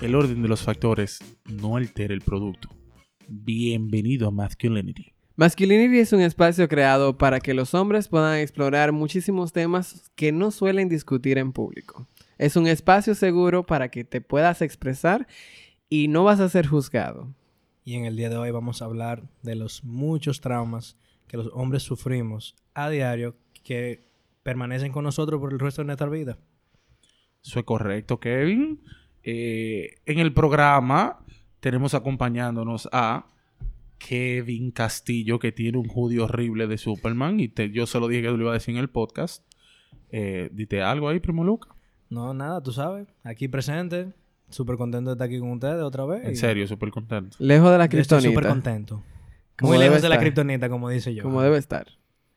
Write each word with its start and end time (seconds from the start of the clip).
El 0.00 0.14
orden 0.14 0.42
de 0.42 0.48
los 0.48 0.62
factores 0.62 1.18
no 1.44 1.76
altera 1.76 2.14
el 2.14 2.20
producto. 2.20 2.68
Bienvenido 3.26 4.28
a 4.28 4.30
Masculinity. 4.30 5.12
Masculinity 5.34 5.98
es 5.98 6.12
un 6.12 6.20
espacio 6.20 6.68
creado 6.68 7.18
para 7.18 7.40
que 7.40 7.52
los 7.52 7.74
hombres 7.74 8.06
puedan 8.06 8.38
explorar 8.38 8.92
muchísimos 8.92 9.52
temas 9.52 10.12
que 10.14 10.30
no 10.30 10.52
suelen 10.52 10.88
discutir 10.88 11.36
en 11.36 11.52
público. 11.52 12.06
Es 12.38 12.54
un 12.54 12.68
espacio 12.68 13.16
seguro 13.16 13.66
para 13.66 13.88
que 13.88 14.04
te 14.04 14.20
puedas 14.20 14.62
expresar 14.62 15.26
y 15.88 16.06
no 16.06 16.22
vas 16.22 16.38
a 16.38 16.48
ser 16.48 16.68
juzgado. 16.68 17.34
Y 17.82 17.96
en 17.96 18.04
el 18.04 18.14
día 18.14 18.30
de 18.30 18.36
hoy 18.36 18.52
vamos 18.52 18.82
a 18.82 18.84
hablar 18.84 19.24
de 19.42 19.56
los 19.56 19.82
muchos 19.82 20.40
traumas 20.40 20.96
que 21.26 21.38
los 21.38 21.50
hombres 21.52 21.82
sufrimos 21.82 22.54
a 22.72 22.88
diario 22.88 23.34
que 23.64 24.08
permanecen 24.44 24.92
con 24.92 25.02
nosotros 25.02 25.40
por 25.40 25.52
el 25.52 25.58
resto 25.58 25.82
de 25.82 25.86
nuestra 25.86 26.08
vida. 26.08 26.38
Eso 27.44 27.58
es 27.58 27.64
correcto, 27.64 28.20
Kevin. 28.20 28.80
Eh, 29.30 29.96
en 30.06 30.20
el 30.20 30.32
programa 30.32 31.18
tenemos 31.60 31.92
acompañándonos 31.92 32.88
a 32.92 33.26
Kevin 33.98 34.70
Castillo, 34.70 35.38
que 35.38 35.52
tiene 35.52 35.76
un 35.76 35.86
judío 35.86 36.24
horrible 36.24 36.66
de 36.66 36.78
Superman. 36.78 37.38
Y 37.38 37.48
te, 37.48 37.70
yo 37.70 37.86
se 37.86 38.00
lo 38.00 38.08
dije 38.08 38.22
que 38.22 38.30
lo 38.30 38.40
iba 38.40 38.52
a 38.52 38.54
decir 38.54 38.74
en 38.74 38.80
el 38.80 38.88
podcast. 38.88 39.44
Eh, 40.10 40.48
dite 40.54 40.80
algo 40.80 41.10
ahí, 41.10 41.20
primo 41.20 41.44
Luca. 41.44 41.68
No, 42.08 42.32
nada, 42.32 42.62
tú 42.62 42.72
sabes. 42.72 43.06
Aquí 43.22 43.48
presente. 43.48 44.14
Súper 44.48 44.78
contento 44.78 45.10
de 45.10 45.14
estar 45.16 45.26
aquí 45.26 45.38
con 45.38 45.50
ustedes 45.50 45.82
otra 45.82 46.06
vez. 46.06 46.24
En 46.24 46.32
y 46.32 46.36
serio, 46.36 46.66
súper 46.66 46.90
contento. 46.90 47.36
Lejos 47.38 47.70
de 47.70 47.76
la 47.76 47.84
Estoy 47.84 48.22
súper 48.22 48.46
contento. 48.46 49.02
Como 49.58 49.72
Muy 49.72 49.78
lejos 49.78 50.00
de 50.00 50.08
la 50.08 50.14
estar. 50.14 50.24
kriptonita, 50.24 50.70
como 50.70 50.88
dice 50.88 51.14
yo. 51.14 51.22
Como 51.22 51.42
debe 51.42 51.58
estar. 51.58 51.86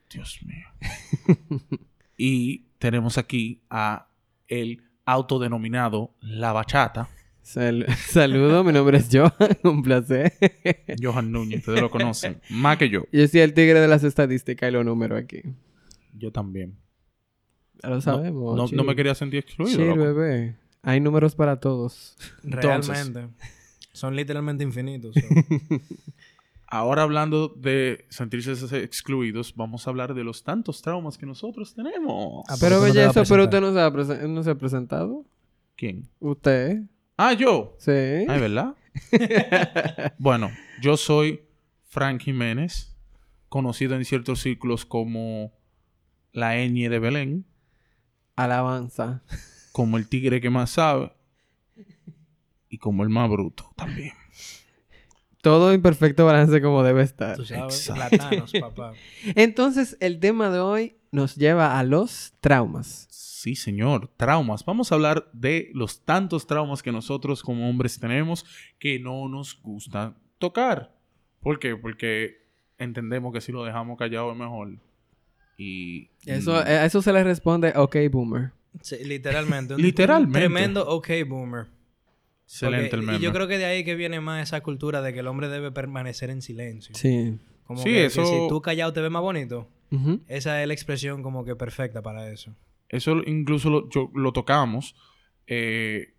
Dios 0.09 0.41
mío. 0.43 0.67
y 2.17 2.65
tenemos 2.79 3.17
aquí 3.17 3.61
a 3.69 4.09
el 4.49 4.90
autodenominado 5.05 6.13
La 6.21 6.53
Bachata, 6.53 7.09
Sal- 7.41 7.85
Saludo, 8.09 8.63
mi 8.63 8.71
nombre 8.71 8.97
es 8.99 9.09
Johan, 9.11 9.31
un 9.63 9.81
placer. 9.83 10.33
Johan 11.01 11.31
Núñez. 11.31 11.59
Ustedes 11.59 11.81
lo 11.81 11.89
conocen. 11.89 12.39
Más 12.49 12.77
que 12.77 12.89
yo. 12.89 13.03
Yo 13.11 13.27
soy 13.27 13.39
el 13.41 13.53
tigre 13.53 13.79
de 13.79 13.87
las 13.87 14.03
estadísticas 14.03 14.69
y 14.69 14.73
los 14.73 14.85
números 14.85 15.19
aquí. 15.21 15.41
Yo 16.13 16.31
también. 16.31 16.77
Ya 17.81 17.89
lo 17.89 17.95
No- 17.95 18.01
sabemos. 18.01 18.71
No, 18.71 18.83
me 18.83 18.95
quería 18.95 19.15
sentir 19.15 19.39
excluido. 19.39 19.83
Loco. 19.85 20.01
bebé. 20.01 20.55
Hay 20.83 20.99
números 20.99 21.35
para 21.35 21.59
todos. 21.59 22.15
Entonces- 22.43 22.87
Realmente. 23.13 23.35
Son 23.93 24.15
literalmente 24.15 24.63
infinitos. 24.63 25.13
so. 25.15 25.21
Ahora 26.73 27.03
hablando 27.03 27.49
de 27.49 28.05
sentirse 28.09 28.53
excluidos, 28.81 29.53
vamos 29.57 29.85
a 29.85 29.89
hablar 29.89 30.13
de 30.13 30.23
los 30.23 30.41
tantos 30.41 30.81
traumas 30.81 31.17
que 31.17 31.25
nosotros 31.25 31.73
tenemos. 31.75 32.45
Ah, 32.47 32.55
Pero 32.61 32.77
no 32.77 32.83
belleza, 32.83 33.23
pero 33.27 33.43
usted 33.43 33.59
no 33.59 33.73
se, 33.73 33.79
ha 33.81 34.27
no 34.27 34.41
se 34.41 34.51
ha 34.51 34.55
presentado. 34.55 35.25
¿Quién? 35.75 36.07
¿Usted? 36.21 36.83
Ah, 37.17 37.33
yo. 37.33 37.75
Sí. 37.77 37.91
Ay, 37.91 38.39
¿verdad? 38.39 38.73
bueno, 40.17 40.49
yo 40.81 40.95
soy 40.95 41.41
Frank 41.89 42.21
Jiménez, 42.21 42.95
conocido 43.49 43.95
en 43.95 44.05
ciertos 44.05 44.39
círculos 44.39 44.85
como 44.85 45.51
la 46.31 46.55
ñ 46.55 46.87
de 46.87 46.99
Belén, 46.99 47.45
Alabanza. 48.37 49.23
como 49.73 49.97
el 49.97 50.07
tigre 50.07 50.39
que 50.39 50.49
más 50.49 50.69
sabe 50.69 51.11
y 52.69 52.77
como 52.77 53.03
el 53.03 53.09
más 53.09 53.29
bruto 53.29 53.73
también. 53.75 54.13
Todo 55.41 55.73
en 55.73 55.81
perfecto 55.81 56.25
balance 56.25 56.61
como 56.61 56.83
debe 56.83 57.01
estar. 57.01 57.35
Tú 57.35 57.45
sabes. 57.45 57.89
Exacto. 57.89 58.17
Platanos, 58.17 58.51
papá. 58.59 58.93
Entonces, 59.35 59.97
el 59.99 60.19
tema 60.19 60.49
de 60.49 60.59
hoy 60.59 60.95
nos 61.11 61.35
lleva 61.35 61.79
a 61.79 61.83
los 61.83 62.33
traumas. 62.39 63.07
Sí, 63.09 63.55
señor, 63.55 64.07
traumas. 64.17 64.63
Vamos 64.65 64.91
a 64.91 64.95
hablar 64.95 65.27
de 65.33 65.71
los 65.73 66.05
tantos 66.05 66.45
traumas 66.45 66.83
que 66.83 66.91
nosotros 66.91 67.41
como 67.41 67.67
hombres 67.69 67.99
tenemos 67.99 68.45
que 68.77 68.99
no 68.99 69.27
nos 69.27 69.59
gusta 69.61 70.15
tocar. 70.37 70.95
¿Por 71.41 71.57
qué? 71.57 71.75
Porque 71.75 72.47
entendemos 72.77 73.33
que 73.33 73.41
si 73.41 73.51
lo 73.51 73.63
dejamos 73.63 73.97
callado 73.97 74.31
es 74.31 74.37
mejor. 74.37 74.77
Y... 75.57 76.09
Eso, 76.25 76.55
a 76.55 76.85
eso 76.85 77.01
se 77.01 77.11
le 77.11 77.23
responde, 77.23 77.73
ok, 77.75 77.95
boomer. 78.11 78.51
Sí, 78.81 79.03
literalmente. 79.03 79.75
Literalmente. 79.75 80.37
Un 80.37 80.53
tremendo 80.53 80.87
ok 80.87 81.09
boomer. 81.27 81.67
Excelente 82.51 82.89
Porque- 82.89 82.95
el 82.97 83.01
meme. 83.03 83.17
Y 83.17 83.21
yo 83.21 83.31
creo 83.31 83.47
que 83.47 83.57
de 83.57 83.65
ahí 83.65 83.83
que 83.85 83.95
viene 83.95 84.19
más 84.19 84.43
esa 84.43 84.61
cultura 84.61 85.01
de 85.01 85.13
que 85.13 85.19
el 85.19 85.27
hombre 85.27 85.47
debe 85.47 85.71
permanecer 85.71 86.29
en 86.29 86.41
silencio. 86.41 86.93
Sí. 86.95 87.37
Como 87.65 87.81
Sí, 87.81 87.89
que, 87.91 88.09
si 88.09 88.21
tú 88.49 88.61
callado 88.61 88.91
te 88.91 88.99
ves 89.01 89.11
más 89.11 89.21
bonito. 89.21 89.69
Esa 90.27 90.61
es 90.61 90.67
la 90.67 90.73
expresión 90.73 91.21
como 91.23 91.43
que 91.45 91.55
perfecta 91.55 92.01
para 92.01 92.29
eso. 92.31 92.53
Eso 92.89 93.21
incluso 93.25 93.69
lo, 93.69 93.89
yo- 93.89 94.11
lo 94.13 94.31
tocamos. 94.33 94.95
eh, 95.47 96.13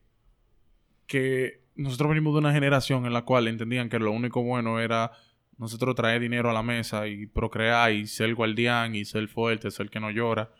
que 1.06 1.60
nosotros 1.74 2.08
venimos 2.10 2.34
de 2.34 2.38
una 2.40 2.52
generación 2.52 3.06
en 3.06 3.12
la 3.12 3.22
cual 3.24 3.48
entendían 3.48 3.88
que 3.88 3.98
lo 3.98 4.12
único 4.12 4.42
bueno 4.42 4.80
era 4.80 5.12
nosotros 5.58 5.94
traer 5.94 6.20
dinero 6.20 6.50
a 6.50 6.52
la 6.52 6.62
mesa 6.62 7.06
y 7.06 7.26
procrear 7.26 7.92
y 7.92 8.06
ser 8.06 8.34
guardián 8.34 8.94
y 8.94 9.04
ser 9.04 9.28
fuerte, 9.28 9.70
ser 9.70 9.90
que 9.90 10.00
no 10.00 10.10
llora. 10.10 10.50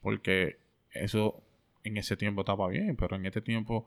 Porque 0.00 0.58
eso 0.92 1.42
en 1.84 1.96
ese 1.96 2.16
tiempo 2.16 2.42
estaba 2.42 2.68
bien, 2.68 2.96
pero 2.96 3.16
en 3.16 3.26
este 3.26 3.40
tiempo, 3.40 3.86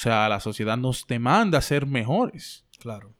sea, 0.00 0.28
la 0.28 0.40
sociedad 0.40 0.76
nos 0.76 1.06
demanda 1.06 1.60
ser 1.60 1.86
mejores. 1.86 2.64
Claro. 2.78 3.12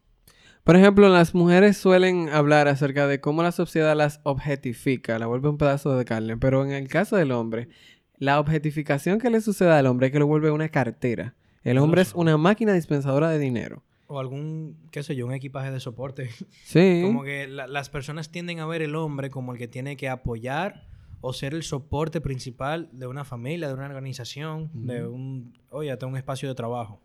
Por 0.63 0.75
ejemplo, 0.75 1.09
las 1.09 1.33
mujeres 1.33 1.77
suelen 1.77 2.29
hablar 2.29 2.67
acerca 2.67 3.07
de 3.07 3.19
cómo 3.19 3.41
la 3.43 3.51
sociedad 3.51 3.95
las 3.95 4.19
objetifica, 4.23 5.17
la 5.17 5.25
vuelve 5.25 5.49
un 5.49 5.57
pedazo 5.57 5.95
de 5.97 6.05
carne, 6.05 6.37
pero 6.37 6.63
en 6.63 6.71
el 6.71 6.87
caso 6.87 7.15
del 7.15 7.31
hombre, 7.31 7.69
la 8.17 8.39
objetificación 8.39 9.19
que 9.19 9.29
le 9.29 9.41
sucede 9.41 9.71
al 9.71 9.87
hombre 9.87 10.07
es 10.07 10.13
que 10.13 10.19
lo 10.19 10.27
vuelve 10.27 10.51
una 10.51 10.69
cartera. 10.69 11.35
El 11.63 11.77
hombre 11.77 12.01
es 12.01 12.13
una 12.13 12.37
máquina 12.37 12.73
dispensadora 12.73 13.29
de 13.29 13.39
dinero. 13.39 13.83
O 14.07 14.19
algún, 14.19 14.77
qué 14.91 15.03
sé 15.03 15.15
yo, 15.15 15.25
un 15.25 15.33
equipaje 15.33 15.71
de 15.71 15.79
soporte. 15.79 16.29
Sí. 16.63 17.01
Como 17.05 17.23
que 17.23 17.47
la- 17.47 17.67
las 17.67 17.89
personas 17.89 18.31
tienden 18.31 18.59
a 18.59 18.65
ver 18.65 18.81
el 18.81 18.95
hombre 18.95 19.29
como 19.29 19.53
el 19.53 19.57
que 19.59 19.67
tiene 19.67 19.97
que 19.97 20.09
apoyar 20.09 20.87
o 21.21 21.33
ser 21.33 21.53
el 21.53 21.63
soporte 21.63 22.21
principal 22.21 22.89
de 22.91 23.07
una 23.07 23.25
familia, 23.25 23.67
de 23.67 23.73
una 23.73 23.85
organización, 23.85 24.69
de 24.73 25.05
un, 25.05 25.57
oye, 25.69 25.91
hasta 25.91 26.05
un 26.05 26.15
espacio 26.17 26.47
de 26.49 26.55
trabajo. 26.55 27.01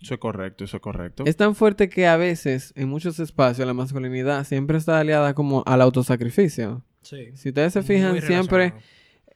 Eso 0.00 0.14
es 0.14 0.20
correcto, 0.20 0.64
eso 0.64 0.76
es 0.78 0.82
correcto. 0.82 1.22
Es 1.26 1.36
tan 1.36 1.54
fuerte 1.54 1.88
que 1.88 2.08
a 2.08 2.16
veces, 2.16 2.72
en 2.74 2.88
muchos 2.88 3.20
espacios, 3.20 3.64
la 3.66 3.72
masculinidad 3.74 4.42
siempre 4.44 4.76
está 4.78 4.98
aliada 4.98 5.32
como 5.34 5.62
al 5.64 5.80
autosacrificio. 5.80 6.82
Sí. 7.02 7.28
Si 7.34 7.50
ustedes 7.50 7.72
se 7.72 7.82
fijan, 7.82 8.20
siempre, 8.20 8.74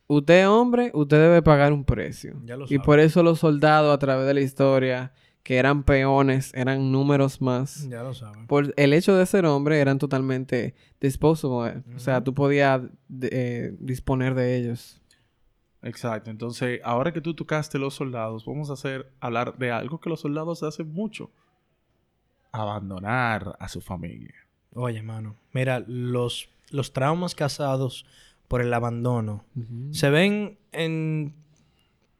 usted 0.08 0.40
es 0.40 0.46
hombre, 0.46 0.90
usted 0.92 1.18
debe 1.20 1.40
pagar 1.42 1.72
un 1.72 1.84
precio. 1.84 2.40
Ya 2.44 2.56
lo 2.56 2.64
Y 2.64 2.68
sabe. 2.68 2.80
por 2.80 2.98
eso 2.98 3.22
los 3.22 3.38
soldados 3.38 3.94
a 3.94 3.98
través 3.98 4.26
de 4.26 4.34
la 4.34 4.40
historia, 4.40 5.12
que 5.46 5.58
eran 5.58 5.84
peones, 5.84 6.52
eran 6.54 6.90
números 6.90 7.40
más. 7.40 7.88
Ya 7.88 8.02
lo 8.02 8.12
saben. 8.14 8.48
Por 8.48 8.74
el 8.76 8.92
hecho 8.92 9.14
de 9.14 9.24
ser 9.26 9.46
hombre, 9.46 9.78
eran 9.78 9.96
totalmente 10.00 10.74
disposable. 11.00 11.84
O 11.94 12.00
sea, 12.00 12.24
tú 12.24 12.34
podías 12.34 12.80
de- 13.06 13.28
eh, 13.30 13.76
disponer 13.78 14.34
de 14.34 14.56
ellos. 14.56 15.00
Exacto. 15.82 16.32
Entonces, 16.32 16.80
ahora 16.82 17.12
que 17.12 17.20
tú 17.20 17.32
tocaste 17.34 17.78
los 17.78 17.94
soldados, 17.94 18.44
vamos 18.44 18.70
a 18.70 18.72
hacer 18.72 19.12
hablar 19.20 19.56
de 19.56 19.70
algo 19.70 20.00
que 20.00 20.10
los 20.10 20.18
soldados 20.20 20.64
hacen 20.64 20.92
mucho. 20.92 21.30
Abandonar 22.50 23.56
a 23.60 23.68
su 23.68 23.80
familia. 23.80 24.34
Oye, 24.74 25.00
mano. 25.02 25.36
Mira, 25.52 25.84
los, 25.86 26.48
los 26.70 26.92
traumas 26.92 27.36
causados 27.36 28.04
por 28.48 28.62
el 28.62 28.74
abandono 28.74 29.44
se 29.92 30.10
ven 30.10 30.58
en. 30.72 31.34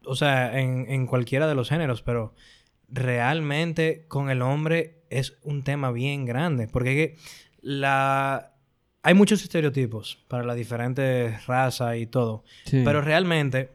O 0.05 0.15
sea, 0.15 0.61
en, 0.61 0.87
en 0.89 1.07
cualquiera 1.09 1.49
de 1.49 1.57
los 1.57 1.69
géneros, 1.69 2.03
pero 2.03 2.33
realmente 2.89 4.05
con 4.09 4.31
el 4.31 4.43
hombre 4.43 5.05
es 5.11 5.37
un 5.43 5.63
tema 5.63 5.91
bien 5.93 6.25
grande. 6.25 6.69
Porque 6.69 7.17
la. 7.61 8.53
Hay 9.03 9.15
muchos 9.15 9.41
estereotipos 9.43 10.25
para 10.27 10.43
las 10.43 10.57
diferentes 10.57 11.47
razas 11.47 11.97
y 11.97 12.07
todo. 12.07 12.43
Sí. 12.65 12.83
Pero 12.85 13.01
realmente, 13.03 13.71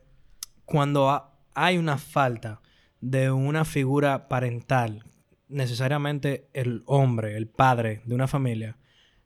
cuando 0.65 1.09
ha- 1.09 1.39
hay 1.53 1.77
una 1.77 1.97
falta 1.97 2.61
de 2.99 3.31
una 3.31 3.63
figura 3.63 4.27
parental, 4.27 5.05
necesariamente 5.47 6.49
el 6.53 6.83
hombre, 6.85 7.37
el 7.37 7.47
padre 7.47 8.01
de 8.05 8.13
una 8.13 8.27
familia, 8.27 8.77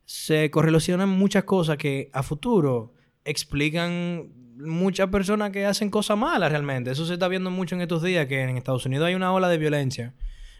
se 0.06 0.52
correlacionan 0.52 1.10
muchas 1.10 1.44
cosas 1.46 1.78
que 1.78 2.12
a 2.14 2.22
futuro 2.22 2.94
explican 3.24 4.32
muchas 4.58 5.10
personas 5.10 5.52
que 5.52 5.66
hacen 5.66 5.90
cosas 5.90 6.18
malas 6.18 6.52
realmente. 6.52 6.92
Eso 6.92 7.06
se 7.06 7.14
está 7.14 7.28
viendo 7.28 7.52
mucho 7.52 7.76
en 7.76 7.82
estos 7.82 8.04
días, 8.04 8.28
que 8.28 8.42
en 8.42 8.58
Estados 8.58 8.86
Unidos 8.86 9.08
hay 9.08 9.16
una 9.16 9.34
ola 9.34 9.50
de 9.50 9.58
violencia. 9.58 10.14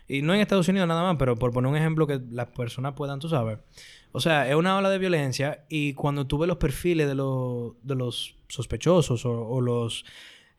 Y 0.08 0.22
no 0.22 0.34
en 0.34 0.42
Estados 0.42 0.68
Unidos 0.68 0.88
nada 0.88 1.02
más, 1.02 1.16
pero 1.18 1.36
por 1.36 1.52
poner 1.52 1.72
un 1.72 1.78
ejemplo 1.78 2.06
que 2.06 2.22
las 2.30 2.48
personas 2.48 2.94
puedan, 2.94 3.20
tú 3.20 3.28
sabes. 3.28 3.60
O 4.12 4.20
sea, 4.20 4.48
es 4.48 4.56
una 4.56 4.78
ola 4.78 4.90
de 4.90 5.00
violencia 5.00 5.66
y 5.68 5.94
cuando 5.94 6.28
tú 6.28 6.38
ves 6.38 6.48
los 6.48 6.58
perfiles 6.58 7.08
de, 7.08 7.16
los 7.16 7.74
de 7.82 7.96
los 7.96 8.36
sospechosos 8.48 9.26
o, 9.26 9.48
o 9.48 9.62
los, 9.62 10.06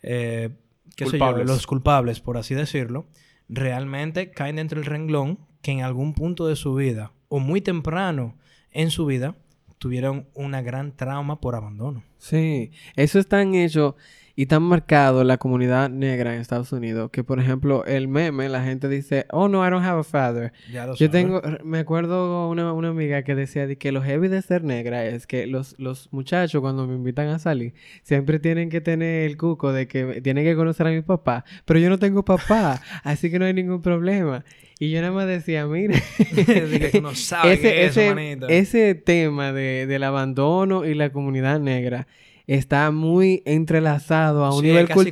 eh, 0.03 0.51
qué 0.97 1.07
sé 1.07 1.13
yo, 1.13 1.25
Culpables. 1.25 1.47
los 1.47 1.67
culpables, 1.67 2.21
por 2.21 2.37
así 2.39 2.55
decirlo, 2.55 3.07
realmente 3.49 4.31
caen 4.31 4.57
dentro 4.57 4.81
del 4.81 4.87
renglón 4.91 5.39
que 5.63 5.71
en 5.71 5.83
algún 5.83 6.13
punto 6.13 6.47
de 6.47 6.57
su 6.57 6.75
vida 6.75 7.13
o 7.29 7.39
muy 7.39 7.61
temprano 7.61 8.37
en 8.73 8.91
su 8.91 9.07
vida 9.07 9.37
tuvieron 9.79 10.29
una 10.35 10.63
gran 10.63 10.97
trauma 10.97 11.41
por 11.41 11.55
abandono. 11.55 12.03
Sí, 12.19 12.71
eso 12.97 13.19
es 13.19 13.29
tan 13.29 13.55
hecho. 13.55 13.97
Y 14.39 14.47
tan 14.47 14.63
marcado 14.63 15.25
la 15.25 15.39
comunidad 15.39 15.89
negra 15.89 16.35
en 16.35 16.43
Estados 16.43 16.71
Unidos 16.71 17.11
que, 17.11 17.25
por 17.25 17.41
ejemplo, 17.41 17.87
el 17.87 18.07
meme, 18.07 18.51
la 18.51 18.63
gente 18.63 18.87
dice, 18.87 19.25
oh 19.31 19.49
no, 19.49 19.67
I 19.67 19.71
don't 19.71 19.85
have 19.85 19.99
a 19.99 20.05
father. 20.05 20.53
Ya 20.71 20.87
lo 20.87 20.95
Yo 20.95 21.11
tengo, 21.11 21.41
me 21.65 21.79
acuerdo 21.79 22.51
una, 22.51 22.75
una 22.75 22.89
amiga 22.89 23.23
que 23.23 23.35
decía 23.35 23.67
de 23.67 23.79
que 23.79 23.93
lo 23.93 24.03
heavy 24.03 24.29
de 24.29 24.43
ser 24.43 24.63
negra 24.63 25.07
es 25.07 25.27
que 25.27 25.47
los, 25.47 25.75
los 25.79 26.13
muchachos 26.13 26.61
cuando 26.61 26.87
me 26.87 26.95
invitan 26.95 27.29
a 27.29 27.39
salir 27.39 27.73
siempre 28.03 28.39
tienen 28.39 28.69
que 28.69 28.83
tener 28.83 29.25
el 29.25 29.39
cuco 29.39 29.73
de 29.73 29.89
que 29.89 30.21
tienen 30.21 30.45
que 30.45 30.55
conocer 30.55 30.87
a 30.87 30.91
mi 30.91 31.01
papá, 31.01 31.47
pero 31.65 31.81
yo 31.81 31.89
no 31.89 31.99
tengo 31.99 32.23
papá, 32.23 32.83
así 33.05 33.31
que 33.31 33.39
no 33.39 33.47
hay 33.47 33.55
ningún 33.55 33.81
problema. 33.81 34.45
Y 34.79 34.91
yo 34.91 35.01
nada 35.01 35.15
más 35.15 35.27
decía, 35.27 35.63
tú 36.93 37.01
no 37.01 37.11
ese, 37.11 38.15
manito. 38.15 38.49
ese 38.49 38.95
tema 38.95 39.55
de, 39.55 39.87
del 39.87 40.03
abandono 40.03 40.85
y 40.85 40.93
la 40.93 41.09
comunidad 41.09 41.59
negra 41.59 42.07
está 42.47 42.91
muy 42.91 43.43
entrelazado 43.45 44.45
a 44.45 44.55
un 44.55 44.61
Sí, 44.61 44.67
nivel 44.69 44.89
cultural, 44.89 45.03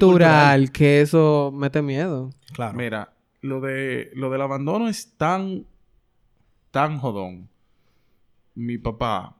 cultural. 0.60 0.72
que 0.72 1.00
eso 1.00 1.52
mete 1.54 1.82
miedo. 1.82 2.30
Claro. 2.52 2.76
Mira, 2.76 3.14
lo 3.40 3.60
de 3.60 4.10
lo 4.14 4.30
del 4.30 4.40
abandono 4.42 4.88
es 4.88 5.16
tan 5.16 5.66
tan 6.70 6.98
jodón. 6.98 7.48
Mi 8.54 8.78
papá, 8.78 9.36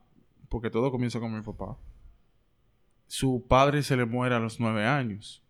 porque 0.49 0.69
todo 0.69 0.91
comienza 0.91 1.19
con 1.19 1.33
mi 1.33 1.41
papá. 1.41 1.77
Su 3.07 3.45
padre 3.47 3.81
se 3.83 3.95
le 3.95 4.05
muere 4.05 4.35
a 4.35 4.39
los 4.39 4.59
nueve 4.59 4.85
años. 4.85 5.41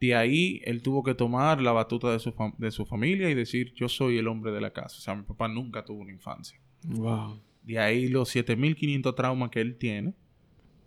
De 0.00 0.14
ahí 0.16 0.60
él 0.64 0.82
tuvo 0.82 1.02
que 1.02 1.14
tomar 1.14 1.60
la 1.60 1.72
batuta 1.72 2.10
de 2.10 2.18
su, 2.18 2.34
de 2.58 2.70
su 2.70 2.86
familia 2.86 3.30
y 3.30 3.34
decir 3.34 3.72
yo 3.74 3.88
soy 3.88 4.18
el 4.18 4.26
hombre 4.28 4.50
de 4.50 4.60
la 4.60 4.72
casa. 4.72 4.96
O 4.98 5.00
sea, 5.00 5.14
mi 5.14 5.22
papá 5.22 5.46
nunca 5.48 5.84
tuvo 5.84 6.00
una 6.00 6.12
infancia. 6.12 6.58
Wow. 6.84 7.40
De 7.62 7.78
ahí 7.78 8.08
los 8.08 8.28
7500 8.30 9.14
traumas 9.14 9.50
que 9.50 9.60
él 9.60 9.76
tiene, 9.76 10.14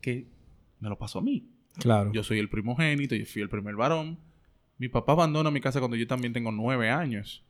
que 0.02 0.28
me 0.80 0.90
lo 0.90 0.98
pasó 0.98 1.20
a 1.20 1.22
mí. 1.22 1.50
Claro. 1.80 2.12
Yo 2.12 2.24
soy 2.24 2.40
el 2.40 2.50
primogénito, 2.50 3.16
yo 3.16 3.26
fui 3.26 3.42
el 3.42 3.50
primer 3.50 3.76
varón. 3.76 4.18
Mi 4.78 4.90
papá 4.90 5.14
abandona 5.14 5.52
mi 5.52 5.62
casa 5.62 5.80
cuando 5.80 5.98
yo 5.98 6.08
también 6.08 6.34
tengo 6.34 6.52
nueve 6.52 6.90
años. 6.90 7.44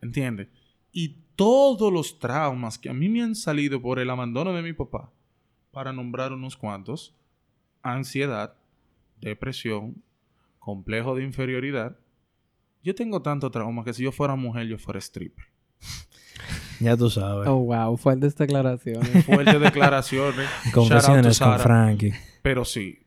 ¿Entiendes? 0.00 0.48
Y 0.92 1.16
todos 1.36 1.92
los 1.92 2.18
traumas 2.18 2.78
que 2.78 2.88
a 2.88 2.94
mí 2.94 3.08
me 3.08 3.22
han 3.22 3.34
salido 3.34 3.80
por 3.80 3.98
el 3.98 4.10
abandono 4.10 4.52
de 4.52 4.62
mi 4.62 4.72
papá, 4.72 5.12
para 5.70 5.92
nombrar 5.92 6.32
unos 6.32 6.56
cuantos, 6.56 7.14
ansiedad, 7.82 8.56
depresión, 9.20 10.02
complejo 10.58 11.14
de 11.14 11.24
inferioridad. 11.24 11.96
Yo 12.82 12.94
tengo 12.94 13.22
tanto 13.22 13.50
trauma 13.50 13.84
que 13.84 13.92
si 13.92 14.02
yo 14.02 14.12
fuera 14.12 14.34
mujer, 14.34 14.66
yo 14.66 14.78
fuera 14.78 14.98
stripper. 14.98 15.46
Ya 16.80 16.96
tú 16.96 17.10
sabes. 17.10 17.48
Oh, 17.48 17.56
wow, 17.64 17.96
fuertes 17.96 18.36
declaraciones. 18.36 19.24
Fuertes 19.26 19.60
declaraciones. 19.60 20.48
Confesiones 20.72 21.38
con. 21.38 21.58
Frankie. 21.58 22.12
Pero 22.42 22.64
sí. 22.64 22.98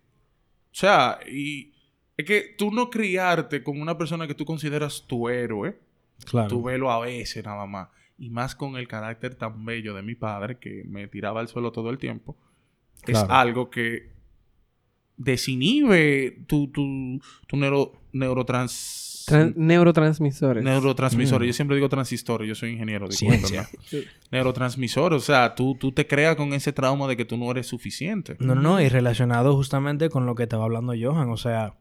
O 0.65 0.73
sea, 0.75 1.19
y 1.29 1.73
es 2.17 2.25
que 2.25 2.55
tú 2.57 2.71
no 2.71 2.89
criarte 2.89 3.63
con 3.63 3.79
una 3.81 3.97
persona 3.97 4.27
que 4.27 4.35
tú 4.35 4.45
consideras 4.45 5.03
tu 5.07 5.29
héroe, 5.29 5.79
Claro. 6.25 6.47
tú 6.49 6.61
velo 6.63 6.91
a 6.91 6.99
veces 6.99 7.43
nada 7.45 7.65
más. 7.65 7.89
Y 8.17 8.29
más 8.29 8.55
con 8.55 8.75
el 8.75 8.87
carácter 8.87 9.35
tan 9.35 9.65
bello 9.65 9.93
de 9.95 10.03
mi 10.03 10.15
padre 10.15 10.59
que 10.59 10.83
me 10.85 11.07
tiraba 11.07 11.39
al 11.39 11.47
suelo 11.47 11.71
todo 11.71 11.89
el 11.89 11.97
tiempo. 11.97 12.37
Es 13.07 13.17
algo 13.17 13.69
que 13.71 14.11
desinhibe 15.17 16.43
tu, 16.47 16.67
tu, 16.67 17.19
tu 17.47 17.57
neuro, 17.57 17.93
neurotrans... 18.11 19.10
Tran- 19.27 19.53
neurotransmisores. 19.55 20.63
neurotransmisores. 20.63 21.45
Mm. 21.45 21.49
Yo 21.49 21.53
siempre 21.53 21.75
digo 21.77 21.89
transistores. 21.89 22.47
Yo 22.47 22.55
soy 22.55 22.71
ingeniero. 22.71 23.11
Ciencia. 23.11 23.67
discúlpenme. 23.71 24.11
Neurotransmisores. 24.31 25.17
O 25.17 25.25
sea, 25.25 25.55
tú, 25.55 25.75
tú 25.79 25.91
te 25.91 26.07
creas 26.07 26.35
con 26.35 26.53
ese 26.53 26.71
trauma 26.73 27.07
de 27.07 27.17
que 27.17 27.25
tú 27.25 27.37
no 27.37 27.49
eres 27.51 27.67
suficiente. 27.67 28.35
No, 28.39 28.55
no, 28.55 28.61
no, 28.61 28.81
y 28.81 28.89
relacionado 28.89 29.55
justamente 29.55 30.09
con 30.09 30.25
lo 30.25 30.35
que 30.35 30.43
estaba 30.43 30.63
hablando 30.65 30.93
Johan, 30.99 31.29
o 31.29 31.37
sea, 31.37 31.75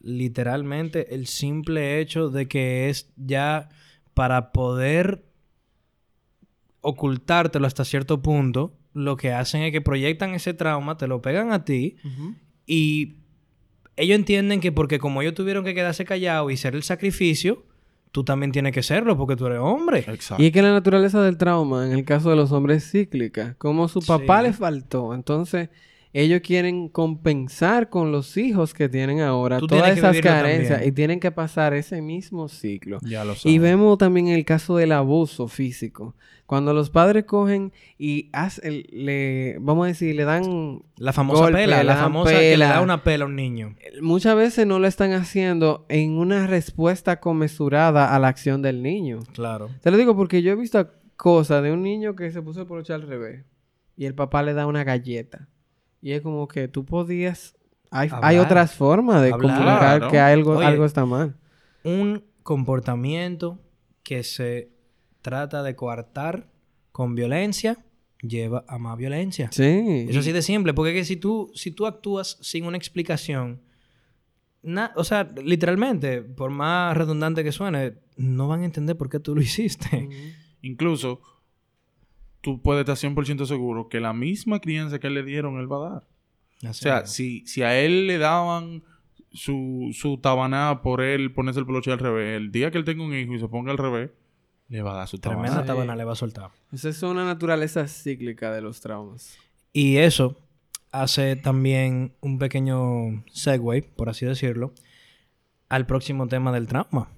literalmente 0.00 1.14
el 1.14 1.26
simple 1.26 2.00
hecho 2.00 2.28
de 2.30 2.46
que 2.48 2.88
es 2.88 3.10
ya 3.16 3.68
para 4.14 4.52
poder 4.52 5.24
ocultártelo 6.80 7.66
hasta 7.66 7.84
cierto 7.84 8.22
punto, 8.22 8.76
lo 8.92 9.16
que 9.16 9.32
hacen 9.32 9.62
es 9.62 9.72
que 9.72 9.80
proyectan 9.80 10.34
ese 10.34 10.54
trauma, 10.54 10.96
te 10.96 11.06
lo 11.06 11.20
pegan 11.20 11.52
a 11.52 11.64
ti 11.64 11.96
y 12.66 13.16
ellos 13.96 14.16
entienden 14.16 14.60
que 14.60 14.72
porque 14.72 14.98
como 14.98 15.22
ellos 15.22 15.34
tuvieron 15.34 15.64
que 15.64 15.74
quedarse 15.74 16.04
callados 16.04 16.52
y 16.52 16.56
ser 16.56 16.74
el 16.74 16.82
sacrificio, 16.82 17.64
tú 18.12 18.24
también 18.24 18.52
tienes 18.52 18.72
que 18.72 18.82
serlo 18.82 19.16
porque 19.16 19.36
tú 19.36 19.46
eres 19.46 19.58
hombre. 19.60 20.00
Exacto. 20.08 20.42
Y 20.42 20.46
es 20.46 20.52
que 20.52 20.62
la 20.62 20.72
naturaleza 20.72 21.22
del 21.22 21.36
trauma, 21.36 21.86
en 21.86 21.92
el 21.92 22.04
caso 22.04 22.30
de 22.30 22.36
los 22.36 22.52
hombres, 22.52 22.84
es 22.84 22.90
cíclica. 22.90 23.54
Como 23.58 23.88
su 23.88 24.00
papá 24.00 24.38
Sí. 24.40 24.46
le 24.48 24.52
faltó. 24.52 25.14
Entonces, 25.14 25.68
ellos 26.12 26.40
quieren 26.42 26.88
compensar 26.88 27.90
con 27.90 28.12
los 28.12 28.36
hijos 28.36 28.72
que 28.74 28.88
tienen 28.88 29.20
ahora 29.20 29.58
Tú 29.58 29.66
todas 29.66 29.96
esas 29.96 30.18
carencias 30.20 30.70
también. 30.70 30.88
y 30.88 30.92
tienen 30.92 31.20
que 31.20 31.30
pasar 31.30 31.74
ese 31.74 32.00
mismo 32.00 32.48
ciclo. 32.48 32.98
Ya 33.02 33.24
lo 33.24 33.34
Y 33.44 33.58
vemos 33.58 33.98
también 33.98 34.28
el 34.28 34.44
caso 34.44 34.76
del 34.76 34.92
abuso 34.92 35.48
físico. 35.48 36.14
Cuando 36.46 36.72
los 36.72 36.90
padres 36.90 37.24
cogen 37.24 37.72
y 37.98 38.30
hacen, 38.32 38.84
le, 38.90 39.56
vamos 39.60 39.84
a 39.84 39.88
decir, 39.88 40.14
le 40.14 40.24
dan 40.24 40.82
La 40.96 41.12
famosa 41.12 41.42
Golpe, 41.42 41.58
pela, 41.58 41.82
la 41.82 41.96
famosa 41.96 42.30
que 42.30 42.36
le 42.40 42.50
pela. 42.52 42.68
da 42.68 42.80
una 42.82 43.02
pela 43.02 43.24
a 43.24 43.26
un 43.28 43.34
niño. 43.34 43.74
muchas 44.00 44.36
veces 44.36 44.64
no 44.66 44.78
lo 44.78 44.86
están 44.86 45.12
haciendo 45.12 45.86
en 45.88 46.12
una 46.12 46.46
respuesta 46.46 47.18
conmesurada 47.18 48.14
a 48.14 48.18
la 48.20 48.28
acción 48.28 48.62
del 48.62 48.82
niño. 48.82 49.20
Claro. 49.32 49.70
Te 49.82 49.90
lo 49.90 49.96
digo 49.96 50.14
porque 50.16 50.40
yo 50.42 50.52
he 50.52 50.56
visto 50.56 50.88
cosas 51.16 51.62
de 51.64 51.72
un 51.72 51.82
niño 51.82 52.14
que 52.14 52.30
se 52.30 52.40
puso 52.42 52.60
el 52.60 52.66
poloche 52.68 52.92
al 52.92 53.02
revés 53.02 53.44
y 53.96 54.04
el 54.04 54.14
papá 54.14 54.42
le 54.44 54.54
da 54.54 54.66
una 54.66 54.84
galleta. 54.84 55.48
Y 56.06 56.12
es 56.12 56.22
como 56.22 56.46
que 56.46 56.68
tú 56.68 56.84
podías... 56.84 57.56
Hay, 57.90 58.08
hay 58.22 58.38
otras 58.38 58.72
formas 58.72 59.22
de 59.22 59.32
Hablar. 59.32 59.40
comunicar 59.58 60.08
que 60.08 60.20
algo, 60.20 60.56
Oye, 60.58 60.66
algo 60.66 60.84
está 60.84 61.04
mal. 61.04 61.34
un 61.82 62.22
comportamiento 62.44 63.58
que 64.04 64.22
se 64.22 64.70
trata 65.20 65.64
de 65.64 65.74
coartar 65.74 66.48
con 66.92 67.16
violencia 67.16 67.76
lleva 68.22 68.64
a 68.68 68.78
más 68.78 68.96
violencia. 68.96 69.48
Sí. 69.50 70.06
Eso 70.08 70.20
así 70.20 70.30
de 70.30 70.42
simple, 70.42 70.74
porque 70.74 70.90
es 70.92 70.96
que 71.00 71.04
si 71.04 71.16
tú, 71.16 71.50
si 71.54 71.72
tú 71.72 71.86
actúas 71.86 72.38
sin 72.40 72.66
una 72.66 72.76
explicación, 72.76 73.62
na- 74.62 74.92
o 74.94 75.02
sea, 75.02 75.28
literalmente, 75.42 76.22
por 76.22 76.50
más 76.50 76.96
redundante 76.96 77.42
que 77.42 77.50
suene, 77.50 77.94
no 78.16 78.46
van 78.46 78.60
a 78.60 78.64
entender 78.64 78.96
por 78.96 79.08
qué 79.10 79.18
tú 79.18 79.34
lo 79.34 79.40
hiciste. 79.42 80.08
Incluso, 80.62 81.20
tú 82.46 82.62
puedes 82.62 82.88
estar 82.88 83.10
100% 83.10 83.44
seguro 83.44 83.88
que 83.88 83.98
la 83.98 84.12
misma 84.12 84.60
crianza 84.60 85.00
que 85.00 85.10
le 85.10 85.24
dieron, 85.24 85.58
él 85.58 85.70
va 85.70 85.78
a 85.78 85.90
dar. 85.90 86.06
O 86.70 86.72
sea, 86.74 87.04
si, 87.04 87.44
si 87.44 87.62
a 87.62 87.76
él 87.76 88.06
le 88.06 88.18
daban 88.18 88.84
su, 89.32 89.90
su 89.92 90.18
tabaná 90.18 90.80
por 90.80 91.00
él 91.00 91.32
ponerse 91.32 91.58
el 91.58 91.66
peluche 91.66 91.90
al 91.90 91.98
revés, 91.98 92.36
el 92.36 92.52
día 92.52 92.70
que 92.70 92.78
él 92.78 92.84
tenga 92.84 93.02
un 93.02 93.12
hijo 93.12 93.34
y 93.34 93.40
se 93.40 93.48
ponga 93.48 93.72
al 93.72 93.78
revés, 93.78 94.12
le 94.68 94.80
va 94.80 94.92
a 94.92 94.96
dar 94.98 95.08
su 95.08 95.18
tremenda 95.18 95.48
tabaná. 95.48 95.62
Sí. 95.62 95.66
tabana 95.66 95.96
le 95.96 96.04
va 96.04 96.12
a 96.12 96.14
soltar. 96.14 96.50
Esa 96.72 96.88
es 96.88 97.02
una 97.02 97.24
naturaleza 97.24 97.88
cíclica 97.88 98.52
de 98.52 98.60
los 98.60 98.80
traumas. 98.80 99.36
Y 99.72 99.96
eso 99.96 100.36
hace 100.92 101.34
también 101.34 102.14
un 102.20 102.38
pequeño 102.38 103.24
segue, 103.32 103.82
por 103.82 104.08
así 104.08 104.24
decirlo, 104.24 104.72
al 105.68 105.84
próximo 105.84 106.28
tema 106.28 106.52
del 106.52 106.68
trauma. 106.68 107.08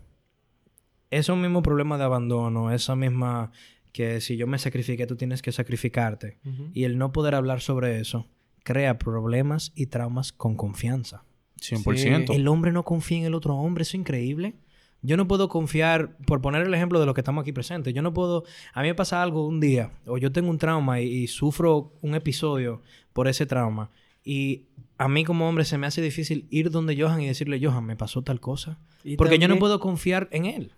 Ese 1.11 1.35
mismo 1.35 1.61
problema 1.61 1.99
de 1.99 2.05
abandono, 2.05 2.73
esa 2.73 2.97
misma 2.97 3.53
que 3.93 4.21
si 4.21 4.37
yo 4.37 4.47
me 4.47 4.59
sacrifiqué, 4.59 5.07
tú 5.07 5.17
tienes 5.17 5.43
que 5.43 5.53
sacrificarte. 5.53 6.39
Y 6.73 6.85
el 6.85 6.99
no 6.99 7.13
poder 7.13 7.35
hablar 7.35 7.61
sobre 7.61 8.01
eso 8.01 8.27
crea 8.63 8.99
problemas 8.99 9.73
y 9.75 9.87
traumas 9.87 10.33
con 10.33 10.57
confianza. 10.57 11.25
100%. 11.61 12.35
El 12.35 12.49
hombre 12.49 12.73
no 12.73 12.85
confía 12.85 13.19
en 13.19 13.25
el 13.25 13.35
otro 13.35 13.57
hombre, 13.57 13.83
eso 13.83 13.91
es 13.91 14.01
increíble. 14.01 14.57
Yo 15.01 15.17
no 15.17 15.29
puedo 15.29 15.49
confiar, 15.49 16.17
por 16.27 16.41
poner 16.41 16.67
el 16.67 16.75
ejemplo 16.75 16.99
de 16.99 17.07
lo 17.07 17.15
que 17.15 17.21
estamos 17.21 17.43
aquí 17.43 17.53
presentes, 17.53 17.95
yo 17.95 18.03
no 18.03 18.13
puedo, 18.13 18.45
a 18.75 18.83
mí 18.83 18.89
me 18.89 18.95
pasa 18.95 19.23
algo 19.23 19.47
un 19.47 19.61
día, 19.61 19.93
o 20.07 20.19
yo 20.19 20.33
tengo 20.33 20.51
un 20.51 20.59
trauma 20.59 21.01
y, 21.01 21.07
y 21.07 21.27
sufro 21.29 21.93
un 22.03 22.17
episodio 22.17 22.83
por 23.13 23.29
ese 23.29 23.47
trauma, 23.47 23.91
y 24.25 24.67
a 24.99 25.09
mí 25.09 25.25
como 25.25 25.49
hombre 25.49 25.65
se 25.65 25.79
me 25.79 25.87
hace 25.87 26.03
difícil 26.03 26.47
ir 26.51 26.71
donde 26.71 27.01
Johan 27.01 27.21
y 27.21 27.29
decirle, 27.29 27.61
Johan, 27.63 27.87
me 27.87 27.97
pasó 27.97 28.23
tal 28.23 28.41
cosa, 28.41 28.79
Y 29.05 29.17
porque 29.17 29.39
yo 29.39 29.49
no 29.49 29.59
puedo 29.59 29.79
confiar 29.79 30.29
en 30.33 30.47
él. 30.47 30.73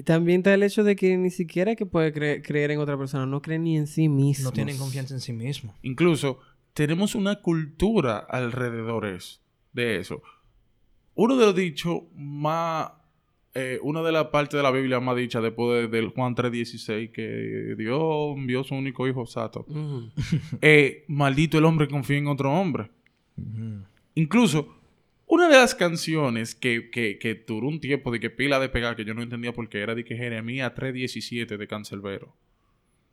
Y 0.00 0.02
también 0.02 0.40
está 0.40 0.54
el 0.54 0.62
hecho 0.62 0.82
de 0.82 0.96
que 0.96 1.14
ni 1.18 1.28
siquiera 1.28 1.76
que 1.76 1.84
puede 1.84 2.14
cre- 2.14 2.42
creer 2.42 2.70
en 2.70 2.78
otra 2.80 2.96
persona, 2.96 3.26
no 3.26 3.42
cree 3.42 3.58
ni 3.58 3.76
en 3.76 3.86
sí 3.86 4.08
mismo. 4.08 4.44
No 4.44 4.52
tienen 4.52 4.78
confianza 4.78 5.12
en 5.12 5.20
sí 5.20 5.34
mismo. 5.34 5.74
Incluso, 5.82 6.38
tenemos 6.72 7.14
una 7.14 7.36
cultura 7.42 8.16
alrededor 8.18 9.06
de 9.74 9.96
eso. 9.98 10.22
Uno 11.14 11.36
de 11.36 11.44
los 11.44 11.54
dichos 11.54 12.00
más... 12.16 12.92
eh, 13.54 13.78
una 13.82 14.00
de 14.02 14.12
las 14.12 14.26
partes 14.28 14.56
de 14.56 14.62
la 14.62 14.70
Biblia 14.70 15.00
más 15.00 15.16
dicha 15.16 15.42
después 15.42 15.82
de- 15.82 15.88
del 15.88 16.08
Juan 16.08 16.34
3.16 16.34 17.12
que 17.12 17.74
Dios 17.76 18.36
envió 18.36 18.64
su 18.64 18.74
único 18.74 19.06
hijo 19.06 19.26
Sato. 19.26 19.66
Eh, 20.62 21.04
maldito 21.08 21.58
el 21.58 21.66
hombre 21.66 21.88
que 21.88 21.92
confía 21.92 22.16
en 22.16 22.28
otro 22.28 22.50
hombre. 22.52 22.90
Incluso, 24.14 24.79
una 25.30 25.48
de 25.48 25.56
las 25.56 25.74
canciones 25.74 26.54
que, 26.54 26.90
que, 26.90 27.18
que 27.18 27.34
duró 27.46 27.68
un 27.68 27.80
tiempo 27.80 28.10
de 28.10 28.20
que 28.20 28.30
pila 28.30 28.58
de 28.58 28.68
pegar, 28.68 28.96
que 28.96 29.04
yo 29.04 29.14
no 29.14 29.22
entendía 29.22 29.52
por 29.52 29.68
qué, 29.68 29.78
era 29.80 29.94
de 29.94 30.04
que 30.04 30.16
Jeremías 30.16 30.72
3.17 30.74 31.56
de 31.56 31.66
Cancelbero. 31.66 32.34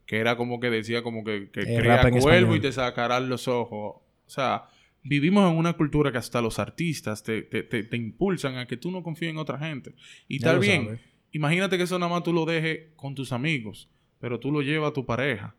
Que 0.06 0.18
era 0.18 0.36
como 0.38 0.60
que 0.60 0.70
decía 0.70 1.04
como 1.04 1.24
que, 1.24 1.50
que 1.52 1.62
Eh, 1.62 1.78
crea 1.78 2.10
cuervo 2.12 2.56
y 2.56 2.60
te 2.60 2.72
sacarán 2.72 3.30
los 3.30 3.48
ojos. 3.48 3.98
O 4.26 4.30
sea, 4.30 4.64
vivimos 5.04 5.52
en 5.52 5.58
una 5.58 5.74
cultura 5.74 6.12
que 6.12 6.18
hasta 6.18 6.42
los 6.42 6.60
artistas 6.60 7.24
te, 7.24 7.42
te, 7.44 7.64
te, 7.64 7.84
te 7.84 7.98
impulsan 7.98 8.58
a 8.58 8.66
que 8.68 8.78
tú 8.78 8.90
no 8.90 9.04
confíes 9.04 9.32
en 9.32 9.38
otra 9.38 9.60
gente. 9.60 9.94
Y 10.28 10.40
Ya 10.40 10.52
tal 10.52 10.60
bien, 10.60 10.86
sabes. 10.86 11.02
imagínate 11.34 11.78
que 11.78 11.84
eso 11.84 12.00
nada 12.00 12.12
más 12.12 12.24
tú 12.24 12.34
lo 12.34 12.46
dejes 12.46 12.88
con 12.96 13.16
tus 13.16 13.32
amigos, 13.32 13.90
pero 14.20 14.40
tú 14.40 14.52
lo 14.52 14.62
llevas 14.62 14.92
a 14.92 14.94
tu 14.94 15.06
pareja. 15.06 15.56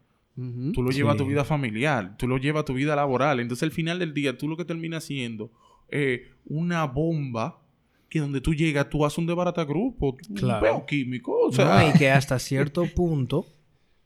Tú 0.72 0.84
lo 0.84 0.90
llevas 0.92 1.14
a 1.16 1.18
tu 1.18 1.26
vida 1.26 1.44
familiar, 1.44 2.16
tú 2.16 2.28
lo 2.28 2.38
llevas 2.38 2.62
a 2.62 2.64
tu 2.64 2.72
vida 2.74 2.94
laboral. 2.94 3.40
Entonces, 3.40 3.64
al 3.64 3.72
final 3.72 3.98
del 3.98 4.14
día, 4.14 4.38
tú 4.38 4.46
lo 4.48 4.56
que 4.56 4.64
terminas 4.64 5.02
siendo 5.04 5.50
eh, 5.88 6.30
una 6.46 6.84
bomba 6.86 7.60
que 8.08 8.20
donde 8.20 8.40
tú 8.40 8.54
llegas, 8.54 8.88
tú 8.88 9.04
haces 9.04 9.18
un 9.18 9.26
desbarata 9.26 9.64
grupo, 9.64 10.16
Claro. 10.34 10.56
un 10.56 10.62
peo 10.62 10.86
químico. 10.86 11.32
O 11.32 11.46
No, 11.48 11.52
sea, 11.52 11.88
y 11.88 11.98
que 11.98 12.10
hasta 12.10 12.38
cierto 12.38 12.84
punto, 12.94 13.46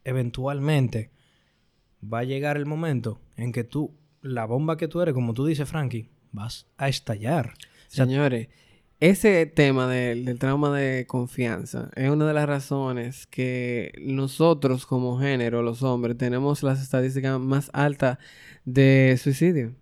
eventualmente, 0.04 1.10
va 2.02 2.20
a 2.20 2.24
llegar 2.24 2.56
el 2.56 2.66
momento 2.66 3.20
en 3.36 3.52
que 3.52 3.64
tú, 3.64 3.92
la 4.20 4.44
bomba 4.44 4.76
que 4.76 4.88
tú 4.88 5.00
eres, 5.00 5.14
como 5.14 5.34
tú 5.34 5.46
dices, 5.46 5.68
Frankie, 5.68 6.08
vas 6.32 6.66
a 6.76 6.88
estallar. 6.88 7.54
Señores, 7.88 8.48
ese 9.00 9.46
tema 9.46 9.88
del, 9.88 10.24
del 10.24 10.38
trauma 10.38 10.76
de 10.76 11.06
confianza 11.06 11.90
es 11.96 12.08
una 12.10 12.26
de 12.26 12.34
las 12.34 12.46
razones 12.48 13.26
que 13.26 13.92
nosotros 14.00 14.86
como 14.86 15.18
género, 15.20 15.62
los 15.62 15.82
hombres, 15.82 16.16
tenemos 16.16 16.62
las 16.62 16.80
estadísticas 16.82 17.38
más 17.40 17.70
altas 17.72 18.18
de 18.64 19.18
suicidio. 19.20 19.74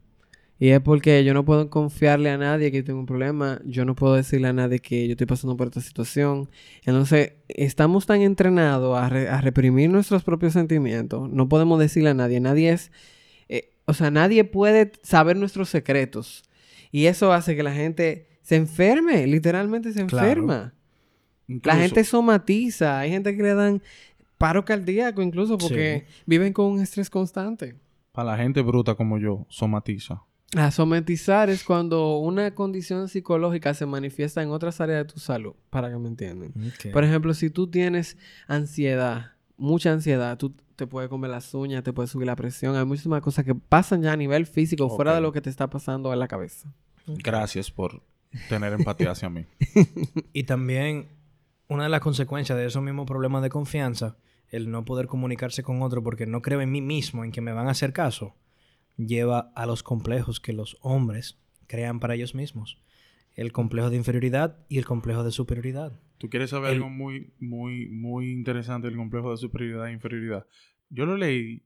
Y 0.62 0.68
es 0.68 0.80
porque 0.80 1.24
yo 1.24 1.32
no 1.32 1.44
puedo 1.44 1.70
confiarle 1.70 2.28
a 2.30 2.36
nadie 2.36 2.70
que 2.70 2.82
tengo 2.82 3.00
un 3.00 3.06
problema, 3.06 3.60
yo 3.64 3.86
no 3.86 3.94
puedo 3.96 4.14
decirle 4.14 4.48
a 4.48 4.52
nadie 4.52 4.78
que 4.80 5.06
yo 5.08 5.12
estoy 5.12 5.26
pasando 5.26 5.56
por 5.56 5.68
esta 5.68 5.80
situación. 5.80 6.50
Entonces, 6.84 7.32
estamos 7.48 8.04
tan 8.04 8.20
entrenados 8.20 8.96
a, 8.98 9.08
re- 9.08 9.28
a 9.30 9.40
reprimir 9.40 9.88
nuestros 9.88 10.22
propios 10.22 10.52
sentimientos, 10.52 11.30
no 11.30 11.48
podemos 11.48 11.78
decirle 11.80 12.10
a 12.10 12.14
nadie, 12.14 12.40
nadie 12.40 12.70
es, 12.72 12.92
eh, 13.48 13.70
o 13.86 13.94
sea, 13.94 14.10
nadie 14.10 14.44
puede 14.44 14.92
saber 15.02 15.38
nuestros 15.38 15.70
secretos. 15.70 16.42
Y 16.92 17.06
eso 17.06 17.32
hace 17.32 17.56
que 17.56 17.62
la 17.62 17.72
gente 17.72 18.28
se 18.42 18.56
enferme, 18.56 19.26
literalmente 19.26 19.92
se 19.94 20.04
Claro. 20.04 20.26
enferma. 20.28 20.74
La 21.64 21.76
gente 21.76 22.04
somatiza, 22.04 22.98
hay 23.00 23.10
gente 23.10 23.34
que 23.34 23.42
le 23.42 23.54
dan 23.54 23.82
paro 24.38 24.64
cardíaco 24.64 25.22
incluso 25.22 25.56
porque 25.58 26.04
viven 26.26 26.52
con 26.52 26.66
un 26.66 26.80
estrés 26.80 27.08
constante. 27.10 27.76
Para 28.12 28.32
la 28.32 28.36
gente 28.36 28.60
bruta 28.62 28.94
como 28.94 29.18
yo, 29.18 29.46
somatiza. 29.48 30.22
A 30.56 30.70
somatizar 30.72 31.48
es 31.48 31.62
cuando 31.62 32.18
una 32.18 32.52
condición 32.54 33.08
psicológica 33.08 33.72
se 33.72 33.86
manifiesta 33.86 34.42
en 34.42 34.50
otras 34.50 34.80
áreas 34.80 35.06
de 35.06 35.12
tu 35.12 35.20
salud, 35.20 35.54
para 35.70 35.90
que 35.90 35.96
me 35.96 36.08
entiendan. 36.08 36.52
Por 36.92 37.04
ejemplo, 37.04 37.34
si 37.34 37.50
tú 37.50 37.68
tienes 37.68 38.16
ansiedad, 38.48 39.32
mucha 39.56 39.92
ansiedad, 39.92 40.36
tú 40.38 40.52
te 40.74 40.88
puedes 40.88 41.08
comer 41.08 41.30
las 41.30 41.54
uñas, 41.54 41.84
te 41.84 41.92
puedes 41.92 42.10
subir 42.10 42.26
la 42.26 42.34
presión, 42.34 42.74
hay 42.74 42.84
muchísimas 42.84 43.22
cosas 43.22 43.44
que 43.44 43.54
pasan 43.54 44.02
ya 44.02 44.12
a 44.12 44.16
nivel 44.16 44.46
físico, 44.46 44.88
fuera 44.88 45.14
de 45.14 45.20
lo 45.20 45.32
que 45.32 45.40
te 45.40 45.50
está 45.50 45.70
pasando 45.70 46.12
en 46.12 46.18
la 46.18 46.26
cabeza. 46.26 46.72
Gracias 47.06 47.70
por 47.70 48.02
tener 48.48 48.72
empatía 48.72 49.12
hacia 49.12 49.30
mí. 49.30 49.46
Y 50.32 50.44
también 50.44 51.08
una 51.68 51.84
de 51.84 51.90
las 51.90 52.00
consecuencias 52.00 52.58
de 52.58 52.66
esos 52.66 52.82
mismos 52.82 53.06
problemas 53.06 53.42
de 53.42 53.50
confianza, 53.50 54.16
el 54.48 54.70
no 54.70 54.84
poder 54.84 55.06
comunicarse 55.06 55.62
con 55.62 55.82
otro 55.82 56.02
porque 56.02 56.26
no 56.26 56.42
creo 56.42 56.60
en 56.60 56.72
mí 56.72 56.80
mismo, 56.80 57.24
en 57.24 57.30
que 57.30 57.40
me 57.40 57.52
van 57.52 57.68
a 57.68 57.70
hacer 57.70 57.92
caso, 57.92 58.34
lleva 59.06 59.52
a 59.54 59.66
los 59.66 59.82
complejos 59.82 60.40
que 60.40 60.52
los 60.52 60.76
hombres 60.80 61.38
crean 61.66 62.00
para 62.00 62.14
ellos 62.14 62.34
mismos. 62.34 62.78
El 63.34 63.52
complejo 63.52 63.90
de 63.90 63.96
inferioridad 63.96 64.58
y 64.68 64.78
el 64.78 64.84
complejo 64.84 65.22
de 65.24 65.30
superioridad. 65.30 65.98
¿Tú 66.18 66.28
quieres 66.28 66.50
saber 66.50 66.70
El- 66.70 66.76
algo 66.78 66.90
muy, 66.90 67.32
muy, 67.38 67.88
muy 67.88 68.30
interesante 68.32 68.88
del 68.88 68.96
complejo 68.96 69.30
de 69.30 69.36
superioridad 69.36 69.88
e 69.88 69.92
inferioridad? 69.92 70.46
Yo 70.90 71.06
lo 71.06 71.16
leí 71.16 71.62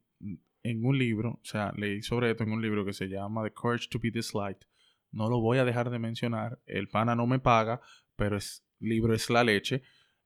en 0.62 0.85
un 0.85 0.97
libro, 0.99 1.31
o 1.43 1.45
sea, 1.45 1.73
leí 1.76 2.03
sobre 2.03 2.31
esto 2.31 2.45
en 2.45 2.53
un 2.53 2.62
libro 2.62 2.85
que 2.85 2.93
se 2.93 3.07
llama 3.09 3.43
The 3.45 3.53
Courage 3.53 3.88
to 3.91 3.99
be 3.99 4.11
Disliked. 4.11 4.67
No 5.11 5.29
lo 5.29 5.41
voy 5.41 5.59
a 5.59 5.64
dejar 5.64 5.91
de 5.91 5.99
mencionar. 5.99 6.61
El 6.67 6.88
pana 6.88 7.14
no 7.14 7.26
me 7.26 7.38
paga, 7.38 7.81
pero 8.17 8.37
el 8.37 8.43
libro 8.81 9.14
es 9.14 9.31
la 9.31 9.43
leche. 9.45 9.83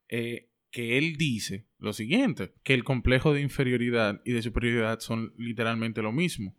eh, 0.08 0.46
que 0.70 0.98
él 0.98 1.16
dice 1.16 1.64
lo 1.78 1.94
siguiente, 1.94 2.52
que 2.62 2.74
el 2.74 2.84
complejo 2.84 3.32
de 3.32 3.40
inferioridad 3.40 4.20
y 4.26 4.32
de 4.32 4.42
superioridad 4.42 5.00
son 5.00 5.32
literalmente 5.38 6.02
lo 6.02 6.12
mismo. 6.12 6.54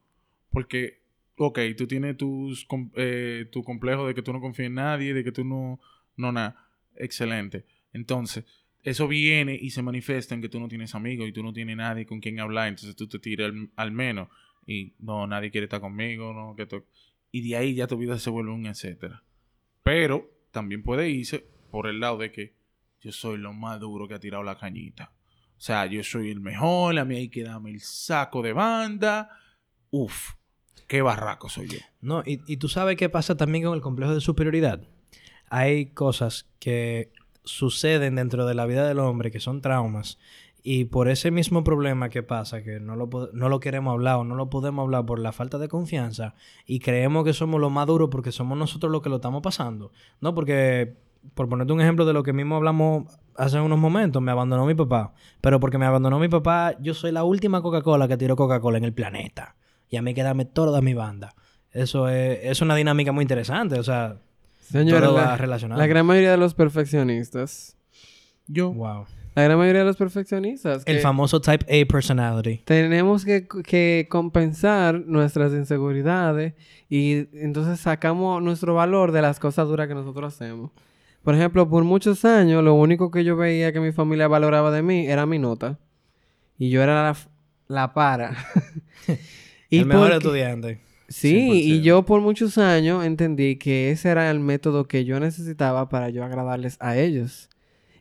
Porque, 0.52 1.02
ok, 1.38 1.60
tú 1.78 1.88
tienes 1.88 2.18
tus, 2.18 2.68
eh, 2.96 3.48
tu 3.52 3.64
complejo 3.64 4.08
de 4.08 4.16
que 4.16 4.22
tú 4.22 4.34
no 4.34 4.42
confías 4.42 4.68
en 4.68 4.76
nadie, 4.76 5.14
de 5.14 5.24
que 5.24 5.32
tú 5.32 5.44
no, 5.44 5.80
no 6.16 6.32
nada. 6.32 6.70
Excelente. 6.96 7.66
Entonces, 7.94 8.46
eso 8.84 9.08
viene 9.08 9.58
y 9.60 9.72
se 9.72 9.82
manifiesta 9.82 10.36
en 10.36 10.42
que 10.42 10.50
tú 10.50 10.60
no 10.60 10.68
tienes 10.68 10.96
amigos 10.96 11.28
y 11.28 11.32
tú 11.32 11.44
no 11.44 11.54
tienes 11.54 11.78
nadie 11.78 12.06
con 12.06 12.20
quien 12.20 12.40
hablar, 12.40 12.70
entonces 12.70 12.96
tú 12.96 13.08
te 13.08 13.20
tiras 13.20 13.50
al, 13.50 13.70
al 13.76 13.92
menos 13.92 14.30
y 14.66 14.94
no, 15.00 15.28
nadie 15.28 15.52
quiere 15.52 15.66
estar 15.66 15.82
conmigo, 15.82 16.34
no, 16.34 16.56
que 16.56 16.68
y 17.32 17.48
de 17.48 17.58
ahí 17.58 17.76
ya 17.76 17.88
tu 17.88 17.98
vida 17.98 18.18
se 18.18 18.30
vuelve 18.30 18.52
un 18.52 18.66
etcétera. 18.66 19.24
Pero 19.84 20.30
también 20.52 20.84
puede 20.84 21.10
irse 21.10 21.46
por 21.72 21.88
el 21.88 22.00
lado 22.00 22.18
de 22.18 22.32
que 22.32 22.54
yo 23.02 23.12
soy 23.12 23.38
lo 23.38 23.54
más 23.54 23.80
duro 23.80 24.08
que 24.08 24.16
ha 24.16 24.20
tirado 24.20 24.44
la 24.44 24.58
cañita. 24.58 25.12
O 25.58 25.62
sea, 25.62 25.86
yo 25.86 26.04
soy 26.04 26.32
el 26.32 26.40
mejor, 26.40 26.98
a 26.98 27.06
mí 27.06 27.18
hay 27.18 27.30
que 27.30 27.44
darme 27.44 27.72
el 27.72 27.82
saco 27.82 28.42
de 28.42 28.54
banda. 28.54 29.30
Uf, 29.92 30.34
qué 30.88 31.02
barraco 31.02 31.50
soy 31.50 31.68
yo. 31.68 31.78
No, 32.02 32.24
y, 32.26 32.42
y 32.48 32.58
tú 32.58 32.68
sabes 32.68 32.98
qué 32.98 33.10
pasa 33.10 33.38
también 33.38 33.64
con 33.64 33.74
el 33.76 33.82
complejo 33.82 34.14
de 34.14 34.22
superioridad. 34.22 34.82
Hay 35.50 35.88
cosas 35.88 36.48
que 36.60 37.12
suceden 37.44 38.16
dentro 38.16 38.46
de 38.46 38.54
la 38.54 38.66
vida 38.66 38.88
del 38.88 39.00
hombre 39.00 39.32
que 39.32 39.40
son 39.40 39.62
traumas. 39.62 40.20
Y 40.62 40.86
por 40.86 41.08
ese 41.08 41.32
mismo 41.32 41.64
problema 41.64 42.10
que 42.10 42.22
pasa, 42.22 42.64
que 42.64 42.80
no 42.80 42.96
lo, 42.96 43.10
no 43.34 43.50
lo 43.50 43.60
queremos 43.60 43.94
hablar 43.94 44.18
o 44.18 44.24
no 44.24 44.36
lo 44.36 44.50
podemos 44.50 44.84
hablar 44.84 45.06
por 45.06 45.20
la 45.20 45.32
falta 45.32 45.58
de 45.58 45.70
confianza, 45.70 46.36
y 46.66 46.80
creemos 46.80 47.24
que 47.24 47.34
somos 47.34 47.62
los 47.62 47.72
más 47.72 47.88
duros 47.88 48.10
porque 48.12 48.32
somos 48.32 48.58
nosotros 48.58 48.92
los 48.92 49.02
que 49.02 49.10
lo 49.10 49.16
estamos 49.18 49.42
pasando. 49.42 49.92
No, 50.20 50.36
porque, 50.36 50.98
por 51.34 51.48
ponerte 51.48 51.72
un 51.72 51.82
ejemplo 51.82 52.06
de 52.06 52.14
lo 52.14 52.24
que 52.24 52.34
mismo 52.34 52.58
hablamos 52.58 53.06
hace 53.38 53.60
unos 53.60 53.80
momentos, 53.80 54.22
me 54.22 54.32
abandonó 54.32 54.66
mi 54.66 54.76
papá. 54.76 55.14
Pero 55.40 55.62
porque 55.62 55.78
me 55.78 55.86
abandonó 55.86 56.20
mi 56.20 56.28
papá, 56.28 56.76
yo 56.82 56.94
soy 56.94 57.14
la 57.14 57.24
última 57.24 57.62
Coca-Cola 57.62 58.10
que 58.10 58.18
tiró 58.18 58.36
Coca-Cola 58.36 58.78
en 58.78 58.84
el 58.84 58.94
planeta. 58.94 59.56
Y 59.90 59.98
a 59.98 60.02
mí 60.02 60.14
quedarme 60.14 60.46
toda 60.46 60.82
mi 60.82 60.94
banda. 60.94 61.34
Eso 61.72 62.08
es, 62.10 62.40
es 62.44 62.62
una 62.62 62.76
dinámica 62.76 63.12
muy 63.12 63.24
interesante. 63.24 63.80
O 63.80 63.84
sea, 63.84 64.18
todo 64.72 65.14
va 65.14 65.22
la, 65.26 65.38
relacionado. 65.38 65.80
la 65.82 65.88
gran 65.88 66.06
mayoría 66.06 66.32
de 66.32 66.38
los 66.38 66.54
perfeccionistas, 66.54 67.76
Yo, 68.48 68.72
Wow. 68.72 69.06
la 69.36 69.44
gran 69.44 69.58
mayoría 69.58 69.82
de 69.82 69.88
los 69.88 69.98
perfeccionistas, 69.98 70.84
El 70.86 71.00
famoso 71.00 71.42
Type 71.42 71.66
A 71.66 71.88
personality. 71.88 72.58
tenemos 72.66 73.26
que, 73.26 73.48
que 73.64 74.08
compensar 74.10 75.00
nuestras 75.06 75.54
inseguridades 75.54 76.54
y 76.90 77.28
entonces 77.40 77.80
sacamos 77.80 78.42
nuestro 78.44 78.76
valor 78.76 79.12
de 79.12 79.22
las 79.24 79.40
cosas 79.40 79.68
duras 79.68 79.88
que 79.88 79.96
nosotros 79.96 80.34
hacemos. 80.36 80.72
Por 81.24 81.36
ejemplo, 81.36 81.68
por 81.70 81.84
muchos 81.84 82.24
años 82.26 82.64
lo 82.64 82.74
único 82.76 83.12
que 83.12 83.24
yo 83.24 83.36
veía 83.36 83.74
que 83.74 83.80
mi 83.80 83.92
familia 83.92 84.28
valoraba 84.28 84.72
de 84.72 84.82
mí 84.84 85.08
era 85.08 85.26
mi 85.26 85.38
nota. 85.40 85.78
Y 86.58 86.70
yo 86.70 86.82
era 86.84 87.04
la, 87.04 87.18
la 87.68 87.94
para. 87.94 88.36
el 89.78 89.86
mejor 89.86 90.10
porque- 90.12 90.18
estudiante. 90.18 90.82
Sí, 91.08 91.50
y 91.52 91.80
100%. 91.80 91.82
yo 91.84 92.06
por 92.06 92.22
muchos 92.22 92.58
años 92.60 93.04
entendí 93.04 93.56
que 93.56 93.90
ese 93.92 94.10
era 94.10 94.30
el 94.30 94.40
método 94.40 94.88
que 94.88 95.06
yo 95.06 95.20
necesitaba 95.20 95.90
para 95.90 96.10
yo 96.10 96.24
agradarles 96.24 96.78
a 96.80 96.98
ellos. 96.98 97.50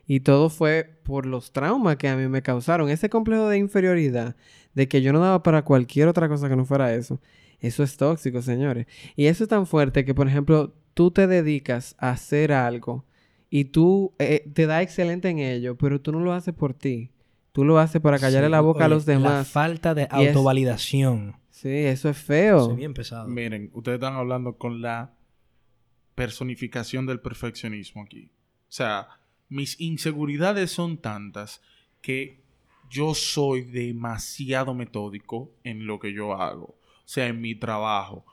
Y 0.05 0.19
todo 0.21 0.49
fue 0.49 0.99
por 1.03 1.25
los 1.25 1.51
traumas 1.51 1.97
que 1.97 2.07
a 2.07 2.15
mí 2.15 2.27
me 2.27 2.41
causaron. 2.43 2.89
Ese 2.89 3.09
complejo 3.09 3.47
de 3.49 3.57
inferioridad, 3.57 4.35
de 4.75 4.87
que 4.87 5.01
yo 5.01 5.11
no 5.13 5.19
daba 5.19 5.41
para 5.43 5.63
cualquier 5.63 6.07
otra 6.07 6.27
cosa 6.29 6.49
que 6.49 6.55
no 6.55 6.65
fuera 6.65 6.93
eso. 6.93 7.19
Eso 7.59 7.81
es 7.83 7.97
tóxico, 7.97 8.41
señores. 8.43 8.85
Y 9.15 9.25
eso 9.25 9.43
es 9.43 9.49
tan 9.49 9.65
fuerte 9.65 10.05
que, 10.05 10.13
por 10.13 10.27
ejemplo, 10.27 10.75
tú 10.93 11.09
te 11.11 11.25
dedicas 11.27 11.95
a 11.97 12.11
hacer 12.11 12.51
algo 12.53 13.05
y 13.49 13.65
tú 13.65 14.13
eh, 14.19 14.49
te 14.53 14.67
da 14.67 14.81
excelente 14.83 15.29
en 15.29 15.39
ello, 15.39 15.75
pero 15.77 15.99
tú 15.99 16.11
no 16.11 16.19
lo 16.19 16.33
haces 16.33 16.53
por 16.53 16.73
ti. 16.75 17.09
Tú 17.51 17.65
lo 17.65 17.79
haces 17.79 18.01
para 18.01 18.19
callarle 18.19 18.47
Sí, 18.47 18.51
la 18.51 18.61
boca 18.61 18.85
a 18.85 18.87
los 18.87 19.05
La 19.07 19.13
demás. 19.13 19.47
falta 19.47 19.95
de 19.95 20.07
autovalidación. 20.11 21.35
Sí, 21.61 21.67
eso 21.67 22.07
es 22.07 22.17
feo. 22.17 22.71
Es 22.71 22.77
bien 22.77 22.93
pesado. 22.93 23.27
miren, 23.27 23.69
ustedes 23.73 23.97
están 23.97 24.13
hablando 24.13 24.57
con 24.57 24.81
la 24.81 25.13
personificación 26.15 27.05
del 27.05 27.19
perfeccionismo 27.19 28.03
aquí. 28.03 28.31
O 28.69 28.71
sea, 28.71 29.09
mis 29.49 29.77
inseguridades 29.81 30.71
son 30.71 30.99
tantas 30.99 31.61
que 32.01 32.39
yo 32.89 33.13
soy 33.13 33.63
demasiado 33.63 34.73
metódico 34.73 35.51
en 35.65 35.85
lo 35.85 35.99
que 35.99 36.13
yo 36.13 36.33
hago. 36.33 36.67
O 36.67 37.03
sea, 37.03 37.27
en 37.27 37.41
mi 37.41 37.55
trabajo. 37.55 38.25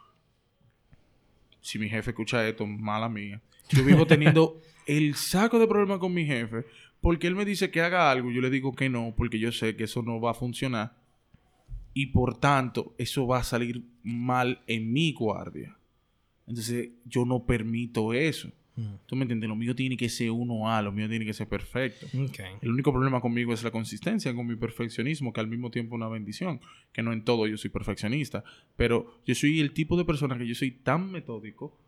Si 1.61 1.81
mi 1.81 1.89
jefe 1.89 2.13
escucha 2.13 2.47
esto, 2.47 2.65
mala 2.65 3.09
mía. 3.09 3.43
Yo 3.71 3.85
vivo 3.85 4.07
teniendo 4.07 4.61
el 4.87 5.17
saco 5.17 5.59
de 5.59 5.67
problemas 5.67 5.99
con 5.99 6.15
mi 6.15 6.25
jefe 6.27 6.65
porque 7.01 7.27
él 7.27 7.35
me 7.35 7.45
dice 7.45 7.73
que 7.73 7.81
haga 7.81 8.09
algo. 8.09 8.31
Yo 8.31 8.41
le 8.41 8.51
digo 8.51 8.73
que 8.73 8.89
no 8.89 9.15
porque 9.17 9.41
yo 9.41 9.51
sé 9.51 9.75
que 9.75 9.83
eso 9.83 10.03
no 10.03 10.21
va 10.21 10.31
a 10.31 10.35
funcionar. 10.35 10.95
Y 11.99 12.09
por 12.09 12.37
tanto, 12.39 12.95
eso 12.99 13.27
va 13.27 13.39
a 13.39 13.43
salir 13.43 13.83
mal 14.03 14.61
en 14.67 14.93
mi 14.93 15.15
guardia. 15.15 15.79
Entonces, 16.47 16.91
yo 17.07 17.25
no 17.25 17.47
permito 17.47 18.13
eso. 18.13 18.53
Mm. 18.75 18.97
¿Tú 19.07 19.17
me 19.17 19.23
entiendes? 19.23 19.49
Lo 19.49 19.57
mío 19.57 19.75
tiene 19.75 19.97
que 19.97 20.11
ser 20.11 20.31
uno 20.31 20.71
a 20.71 20.83
lo 20.83 20.93
mío 20.93 21.09
tiene 21.09 21.25
que 21.25 21.33
ser 21.33 21.49
perfecto. 21.49 22.07
El 22.61 22.71
único 22.71 22.93
problema 22.93 23.23
conmigo 23.23 23.55
es 23.55 23.65
la 23.65 23.71
consistencia 23.71 24.35
con 24.35 24.47
mi 24.47 24.57
perfeccionismo, 24.57 25.33
que 25.33 25.41
al 25.41 25.49
mismo 25.49 25.71
tiempo 25.71 25.95
es 25.95 26.01
una 26.01 26.09
bendición. 26.09 26.61
Que 26.93 27.03
no 27.03 27.15
en 27.15 27.25
todo 27.25 27.47
yo 27.47 27.57
soy 27.57 27.71
perfeccionista. 27.71 28.45
Pero 28.77 29.19
yo 29.25 29.35
soy 29.35 29.61
el 29.61 29.73
tipo 29.73 29.97
de 29.97 30.05
persona 30.05 30.37
que 30.37 30.47
yo 30.47 30.55
soy 30.55 30.73
tan 30.73 31.11
metódico 31.11 31.81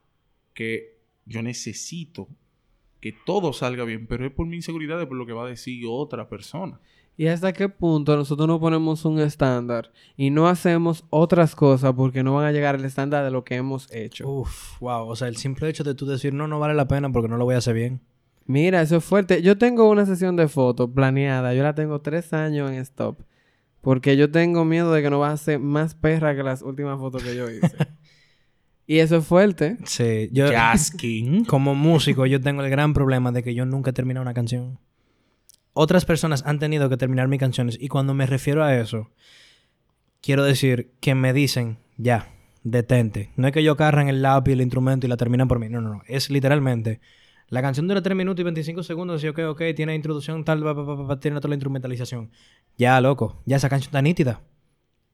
que 0.54 1.02
yo 1.26 1.42
necesito 1.42 2.30
que 3.00 3.12
todo 3.12 3.52
salga 3.52 3.84
bien, 3.84 4.06
pero 4.06 4.26
es 4.26 4.32
por 4.32 4.46
mi 4.46 4.56
inseguridad, 4.56 5.00
es 5.00 5.06
por 5.06 5.16
lo 5.16 5.26
que 5.26 5.32
va 5.32 5.44
a 5.44 5.48
decir 5.48 5.84
otra 5.88 6.28
persona. 6.28 6.80
¿Y 7.18 7.26
hasta 7.26 7.52
qué 7.52 7.68
punto 7.68 8.16
nosotros 8.16 8.46
no 8.46 8.60
ponemos 8.60 9.04
un 9.04 9.18
estándar 9.18 9.90
y 10.16 10.30
no 10.30 10.46
hacemos 10.46 11.04
otras 11.10 11.56
cosas 11.56 11.92
porque 11.94 12.22
no 12.22 12.34
van 12.34 12.46
a 12.46 12.52
llegar 12.52 12.76
al 12.76 12.84
estándar 12.84 13.24
de 13.24 13.32
lo 13.32 13.42
que 13.42 13.56
hemos 13.56 13.92
hecho? 13.92 14.28
Uf, 14.28 14.78
wow. 14.80 15.08
O 15.08 15.16
sea, 15.16 15.26
el 15.26 15.36
simple 15.36 15.68
hecho 15.68 15.82
de 15.82 15.96
tú 15.96 16.06
decir, 16.06 16.32
no, 16.32 16.46
no 16.46 16.60
vale 16.60 16.74
la 16.74 16.86
pena 16.86 17.10
porque 17.10 17.28
no 17.28 17.36
lo 17.36 17.44
voy 17.44 17.56
a 17.56 17.58
hacer 17.58 17.74
bien. 17.74 18.00
Mira, 18.46 18.80
eso 18.82 18.98
es 18.98 19.04
fuerte. 19.04 19.42
Yo 19.42 19.58
tengo 19.58 19.90
una 19.90 20.06
sesión 20.06 20.36
de 20.36 20.46
fotos 20.46 20.90
planeada. 20.94 21.54
Yo 21.54 21.64
la 21.64 21.74
tengo 21.74 22.00
tres 22.00 22.32
años 22.32 22.70
en 22.70 22.78
stop. 22.78 23.18
Porque 23.80 24.16
yo 24.16 24.30
tengo 24.30 24.64
miedo 24.64 24.92
de 24.92 25.02
que 25.02 25.10
no 25.10 25.18
va 25.18 25.32
a 25.32 25.36
ser 25.36 25.58
más 25.58 25.96
perra 25.96 26.36
que 26.36 26.44
las 26.44 26.62
últimas 26.62 27.00
fotos 27.00 27.24
que 27.24 27.34
yo 27.34 27.50
hice. 27.50 27.76
y 28.88 29.00
eso 29.00 29.18
es 29.18 29.26
fuerte. 29.26 29.76
Sí, 29.84 30.30
yo... 30.32 30.50
Jaskin. 30.50 31.44
Como 31.46 31.74
músico, 31.74 32.24
yo 32.24 32.40
tengo 32.40 32.62
el 32.62 32.70
gran 32.70 32.94
problema 32.94 33.30
de 33.32 33.42
que 33.42 33.54
yo 33.54 33.66
nunca 33.66 33.90
he 33.90 33.92
terminado 33.92 34.22
una 34.22 34.32
canción. 34.32 34.78
Otras 35.74 36.06
personas 36.06 36.42
han 36.46 36.58
tenido 36.58 36.88
que 36.88 36.96
terminar 36.96 37.28
mis 37.28 37.38
canciones 37.38 37.76
y 37.78 37.88
cuando 37.88 38.14
me 38.14 38.24
refiero 38.24 38.64
a 38.64 38.74
eso, 38.74 39.10
quiero 40.22 40.42
decir 40.42 40.94
que 41.00 41.14
me 41.14 41.34
dicen, 41.34 41.76
ya, 41.98 42.30
detente. 42.64 43.30
No 43.36 43.46
es 43.46 43.52
que 43.52 43.62
yo 43.62 43.76
carran 43.76 44.08
el 44.08 44.22
lápiz, 44.22 44.52
el 44.52 44.62
instrumento 44.62 45.06
y 45.06 45.10
la 45.10 45.18
terminan 45.18 45.48
por 45.48 45.58
mí. 45.58 45.68
No, 45.68 45.82
no, 45.82 45.90
no. 45.90 46.02
Es 46.06 46.30
literalmente, 46.30 47.00
la 47.48 47.60
canción 47.60 47.88
dura 47.88 48.00
3 48.00 48.16
minutos 48.16 48.40
y 48.40 48.44
25 48.44 48.82
segundos 48.84 49.22
y 49.22 49.28
ok, 49.28 49.40
ok, 49.50 49.62
tiene 49.76 49.94
introducción, 49.94 50.44
tal, 50.44 50.62
pa, 50.62 50.74
pa, 50.74 50.86
pa, 50.86 51.06
pa, 51.06 51.20
tiene 51.20 51.36
toda 51.36 51.50
la 51.50 51.56
instrumentalización. 51.56 52.30
Ya, 52.78 52.98
loco, 53.02 53.42
ya 53.44 53.56
esa 53.56 53.68
canción 53.68 53.88
está 53.88 54.00
nítida. 54.00 54.40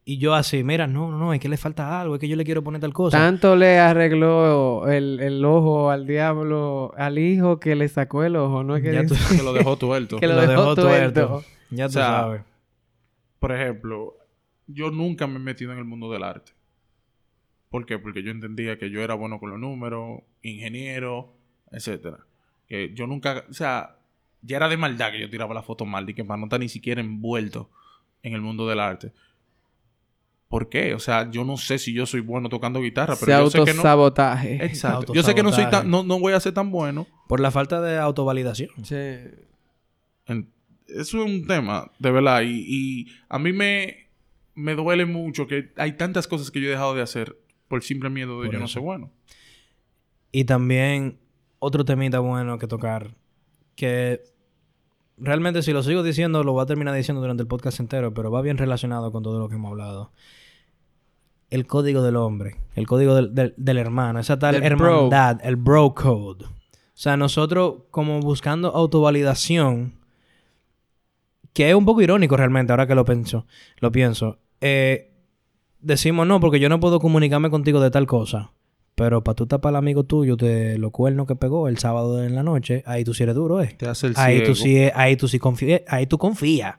Y 0.07 0.19
yo 0.19 0.35
así, 0.35 0.63
mira, 0.65 0.87
no, 0.87 1.11
no, 1.11 1.19
no, 1.19 1.33
es 1.33 1.41
que 1.41 1.49
le 1.49 1.57
falta 1.57 1.99
algo, 2.01 2.15
es 2.17 2.21
que 2.21 2.29
yo 2.29 2.37
le 2.37 2.45
quiero 2.45 2.63
poner 2.63 2.81
tal 2.81 2.93
cosa. 2.93 3.17
Tanto 3.17 3.57
le 3.57 3.79
arregló 3.79 4.87
el, 4.91 5.19
el 5.21 5.43
ojo 5.45 5.91
al 5.91 6.07
diablo, 6.07 6.93
al 6.97 7.19
hijo 7.19 7.59
que 7.59 7.75
le 7.75 7.89
sacó 7.89 8.23
el 8.23 8.37
ojo, 8.37 8.63
¿no? 8.65 8.77
Es 8.77 8.83
que, 8.83 8.93
Ya 8.93 9.07
tú- 9.07 9.15
Que 9.35 9.43
lo 9.43 9.55
dejó 9.55 9.79
tuerto. 9.79 10.19
que 10.21 10.27
lo, 10.27 10.37
dejó, 10.47 10.75
tuerto. 10.75 11.43
Ya 11.71 11.87
O 11.87 11.89
tú 11.89 11.95
sabes. 11.95 12.43
Por 13.39 13.53
ejemplo, 13.53 14.15
yo 14.67 14.91
nunca 14.91 15.27
me 15.27 15.37
he 15.37 15.39
metido 15.39 15.73
en 15.73 15.79
el 15.79 15.85
mundo 15.85 16.11
del 16.13 16.23
arte. 16.23 16.53
¿Por 17.71 17.87
qué? 17.87 17.99
Porque 17.99 18.23
yo 18.23 18.31
entendía 18.31 18.79
que 18.79 18.91
yo 18.91 19.01
era 19.03 19.15
bueno 19.15 19.41
con 19.41 19.51
los 19.51 19.59
números, 19.59 20.21
ingeniero, 20.43 21.33
etcétera. 21.73 22.19
Que 22.69 22.93
yo 22.95 23.07
nunca, 23.07 23.45
o 23.49 23.53
sea, 23.55 23.97
ya 24.43 24.59
era 24.59 24.69
de 24.69 24.77
maldad 24.77 25.13
que 25.13 25.21
yo 25.21 25.31
tiraba 25.31 25.55
la 25.55 25.63
foto 25.63 25.87
mal 25.87 26.09
y 26.09 26.15
que 26.15 26.25
para 26.25 26.39
no 26.39 26.45
estar 26.45 26.61
ni 26.61 26.69
siquiera 26.69 27.01
envuelto 27.01 27.71
en 28.23 28.35
el 28.35 28.43
mundo 28.43 28.69
del 28.69 28.81
arte. 28.81 29.13
¿Por 30.55 30.69
qué? 30.69 30.95
O 30.95 31.01
sea, 31.01 31.29
yo 31.33 31.45
no 31.45 31.57
sé 31.57 31.79
si 31.81 31.93
yo 31.93 32.07
soy 32.07 32.21
bueno 32.21 32.49
tocando 32.49 32.81
guitarra, 32.81 33.17
Se 33.17 33.27
pero 33.27 33.41
yo 33.41 33.51
sé 33.51 33.59
que 33.59 33.65
no. 33.65 33.71
autosabotaje. 33.71 34.65
Exacto. 34.65 35.13
Yo 35.13 35.25
sé 35.25 35.35
que 35.35 35.43
no 35.43 35.51
soy 35.51 35.69
tan, 35.69 35.91
no, 35.91 36.05
no 36.05 36.21
voy 36.21 36.33
a 36.33 36.39
ser 36.39 36.55
tan 36.55 36.71
bueno. 36.71 37.09
Por 37.27 37.41
la 37.41 37.51
falta 37.51 37.81
de 37.81 37.99
autovalidación. 37.99 38.71
Sí. 38.85 38.95
En- 40.27 40.49
eso 40.87 41.25
es 41.25 41.29
un 41.29 41.45
tema, 41.49 41.91
de 41.99 42.11
verdad. 42.13 42.43
Y, 42.43 42.65
y 42.69 43.07
a 43.29 43.41
mí 43.41 43.53
me, 43.53 44.07
me 44.55 44.77
duele 44.77 45.07
mucho 45.07 45.49
que 45.49 45.73
hay 45.77 45.97
tantas 45.97 46.29
cosas 46.29 46.53
que 46.53 46.61
yo 46.61 46.69
he 46.69 46.71
dejado 46.71 46.95
de 46.95 47.03
hacer 47.03 47.37
por 47.67 47.83
simple 47.83 48.09
miedo 48.09 48.41
de 48.41 48.47
Por 48.47 48.55
yo 48.55 48.61
no 48.61 48.69
ser 48.69 48.83
bueno. 48.83 49.11
Y 50.31 50.45
también 50.45 51.19
otro 51.59 51.85
temita 51.85 52.21
bueno 52.21 52.59
que 52.61 52.69
tocar, 52.69 53.17
que 53.75 54.23
realmente 55.19 55.63
si 55.63 55.73
lo 55.73 55.83
sigo 55.83 56.05
diciendo, 56.05 56.45
lo 56.45 56.53
voy 56.53 56.63
a 56.63 56.67
terminar 56.67 56.95
diciendo 56.95 57.21
durante 57.21 57.43
el 57.43 57.49
podcast 57.49 57.81
entero, 57.81 58.15
pero 58.15 58.31
va 58.31 58.41
bien 58.41 58.57
relacionado 58.57 59.11
con 59.11 59.25
todo 59.25 59.41
lo 59.41 59.49
que 59.49 59.57
hemos 59.57 59.73
hablado. 59.73 60.13
El 61.55 61.67
código 61.67 62.03
del 62.03 62.17
hombre, 62.17 62.57
el 62.75 62.87
código 62.87 63.15
del, 63.15 63.35
del- 63.35 63.55
del 63.57 63.79
hermano, 63.79 64.19
esa 64.19 64.39
tal 64.39 64.61
Del 64.61 64.75
bro. 64.75 64.89
hermandad, 65.07 65.41
el 65.45 65.57
bro 65.57 65.95
code. 65.95 66.45
O 66.47 66.49
sea, 66.95 67.17
nosotros 67.17 67.75
como 67.91 68.19
buscando 68.21 68.75
autovalidación, 68.75 69.95
que 71.53 71.69
es 71.69 71.75
un 71.77 71.85
poco 71.85 72.03
irónico 72.03 72.37
realmente, 72.37 72.73
ahora 72.73 72.87
que 72.87 72.95
lo 72.95 73.05
pienso, 73.05 73.47
lo 73.79 73.93
pienso. 73.93 74.39
eh, 74.61 75.11
decimos 75.81 76.27
no, 76.27 76.41
porque 76.41 76.59
yo 76.59 76.69
no 76.69 76.81
puedo 76.81 76.99
comunicarme 76.99 77.51
contigo 77.51 77.79
de 77.81 77.91
tal 77.91 78.07
cosa. 78.07 78.51
Pero 78.97 79.23
para 79.25 79.35
tú 79.35 79.47
tapar 79.47 79.71
al 79.71 79.77
amigo 79.77 80.05
tuyo 80.05 80.37
de 80.37 80.79
los 80.79 80.93
cuernos 80.93 81.27
que 81.27 81.35
pegó 81.37 81.69
el 81.69 81.79
sábado 81.79 82.23
en 82.25 82.35
la 82.35 82.43
noche, 82.45 82.83
ahí 82.87 83.05
tú 83.05 83.13
sí 83.13 83.25
eres 83.25 83.35
duro, 83.35 83.61
¿eh? 83.61 83.75
Te 83.77 83.89
hace 83.89 84.07
el 84.07 84.15
Ahí 84.17 84.43
tú 84.45 84.55
sí, 84.55 84.77
ahí 84.95 85.17
tú 85.17 85.27
sí 85.29 85.39
confías, 85.39 85.83
ahí 85.89 86.07
tú 86.07 86.17
confías. 86.17 86.77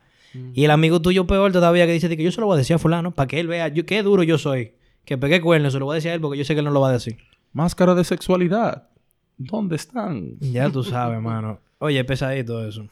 Y 0.54 0.66
el 0.66 0.72
amigo 0.72 1.02
tuyo 1.02 1.28
peor 1.28 1.52
todavía 1.52 1.86
que 1.86 1.94
dice 1.94 2.16
que 2.16 2.24
yo 2.24 2.32
se 2.32 2.42
lo 2.42 2.48
voy 2.48 2.56
a 2.56 2.58
decir 2.58 2.76
a 2.76 2.80
fulano 2.80 3.12
para 3.12 3.28
que 3.28 3.40
él 3.40 3.48
vea 3.48 3.68
yo, 3.68 3.86
qué 3.86 4.04
duro 4.04 4.24
yo 4.24 4.38
soy. 4.38 4.74
Que 5.06 5.18
pegué 5.18 5.42
cuernos, 5.42 5.74
se 5.74 5.80
lo 5.80 5.86
voy 5.86 5.94
a 5.94 5.96
decir 5.96 6.12
a 6.12 6.14
él 6.16 6.22
porque 6.22 6.38
yo 6.38 6.46
sé 6.46 6.54
que 6.54 6.60
él 6.60 6.66
no 6.66 6.72
lo 6.72 6.82
va 6.82 6.90
a 6.90 6.94
decir. 6.94 7.18
Máscara 7.54 7.94
de 7.96 8.04
sexualidad. 8.04 8.90
¿Dónde 9.38 9.76
están? 9.76 10.40
Ya 10.40 10.70
tú 10.70 10.84
sabes, 10.84 11.22
mano. 11.22 11.60
Oye, 11.80 12.04
pesadito 12.04 12.66
eso. 12.68 12.88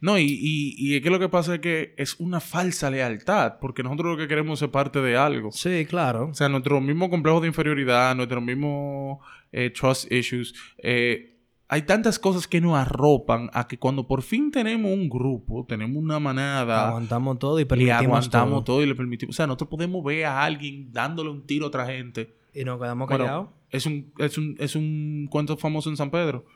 No, 0.00 0.16
y, 0.16 0.24
y, 0.24 0.74
y 0.78 0.96
es 0.96 1.02
que 1.02 1.10
lo 1.10 1.18
que 1.18 1.28
pasa 1.28 1.54
es 1.54 1.60
que 1.60 1.94
es 1.96 2.20
una 2.20 2.38
falsa 2.38 2.88
lealtad, 2.88 3.54
porque 3.60 3.82
nosotros 3.82 4.12
lo 4.12 4.16
que 4.16 4.28
queremos 4.28 4.62
es 4.62 4.68
parte 4.68 5.00
de 5.00 5.16
algo. 5.16 5.50
Sí, 5.50 5.86
claro. 5.86 6.28
O 6.28 6.34
sea, 6.34 6.48
nuestro 6.48 6.80
mismo 6.80 7.10
complejo 7.10 7.40
de 7.40 7.48
inferioridad, 7.48 8.14
nuestro 8.14 8.40
mismo 8.40 9.20
eh, 9.50 9.70
trust 9.70 10.10
issues, 10.12 10.54
eh, 10.78 11.37
hay 11.70 11.82
tantas 11.82 12.18
cosas 12.18 12.48
que 12.48 12.60
nos 12.62 12.76
arropan 12.78 13.50
a 13.52 13.68
que 13.68 13.78
cuando 13.78 14.06
por 14.06 14.22
fin 14.22 14.50
tenemos 14.50 14.90
un 14.90 15.08
grupo, 15.10 15.66
tenemos 15.68 16.02
una 16.02 16.18
manada, 16.18 16.88
Aguantamos 16.88 17.38
todo 17.38 17.58
y 17.58 17.62
le 17.62 17.66
permitimos 17.66 18.02
aguantamos 18.02 18.64
todo. 18.64 18.76
todo. 18.76 18.82
y 18.82 18.86
le 18.86 18.94
permitimos. 18.94 19.34
O 19.34 19.36
sea, 19.36 19.46
nosotros 19.46 19.68
podemos 19.68 20.02
ver 20.02 20.24
a 20.24 20.42
alguien 20.44 20.90
dándole 20.92 21.28
un 21.30 21.42
tiro 21.46 21.66
a 21.66 21.68
otra 21.68 21.86
gente. 21.86 22.34
Y 22.54 22.64
nos 22.64 22.80
quedamos 22.80 23.06
Bueno, 23.06 23.24
callados. 23.24 23.48
es 23.70 23.84
un, 23.84 24.10
es 24.18 24.38
un, 24.38 24.56
es 24.58 24.74
un 24.76 25.28
cuento 25.30 25.56
famoso 25.58 25.90
en 25.90 25.96
San 25.98 26.10
Pedro. 26.10 26.46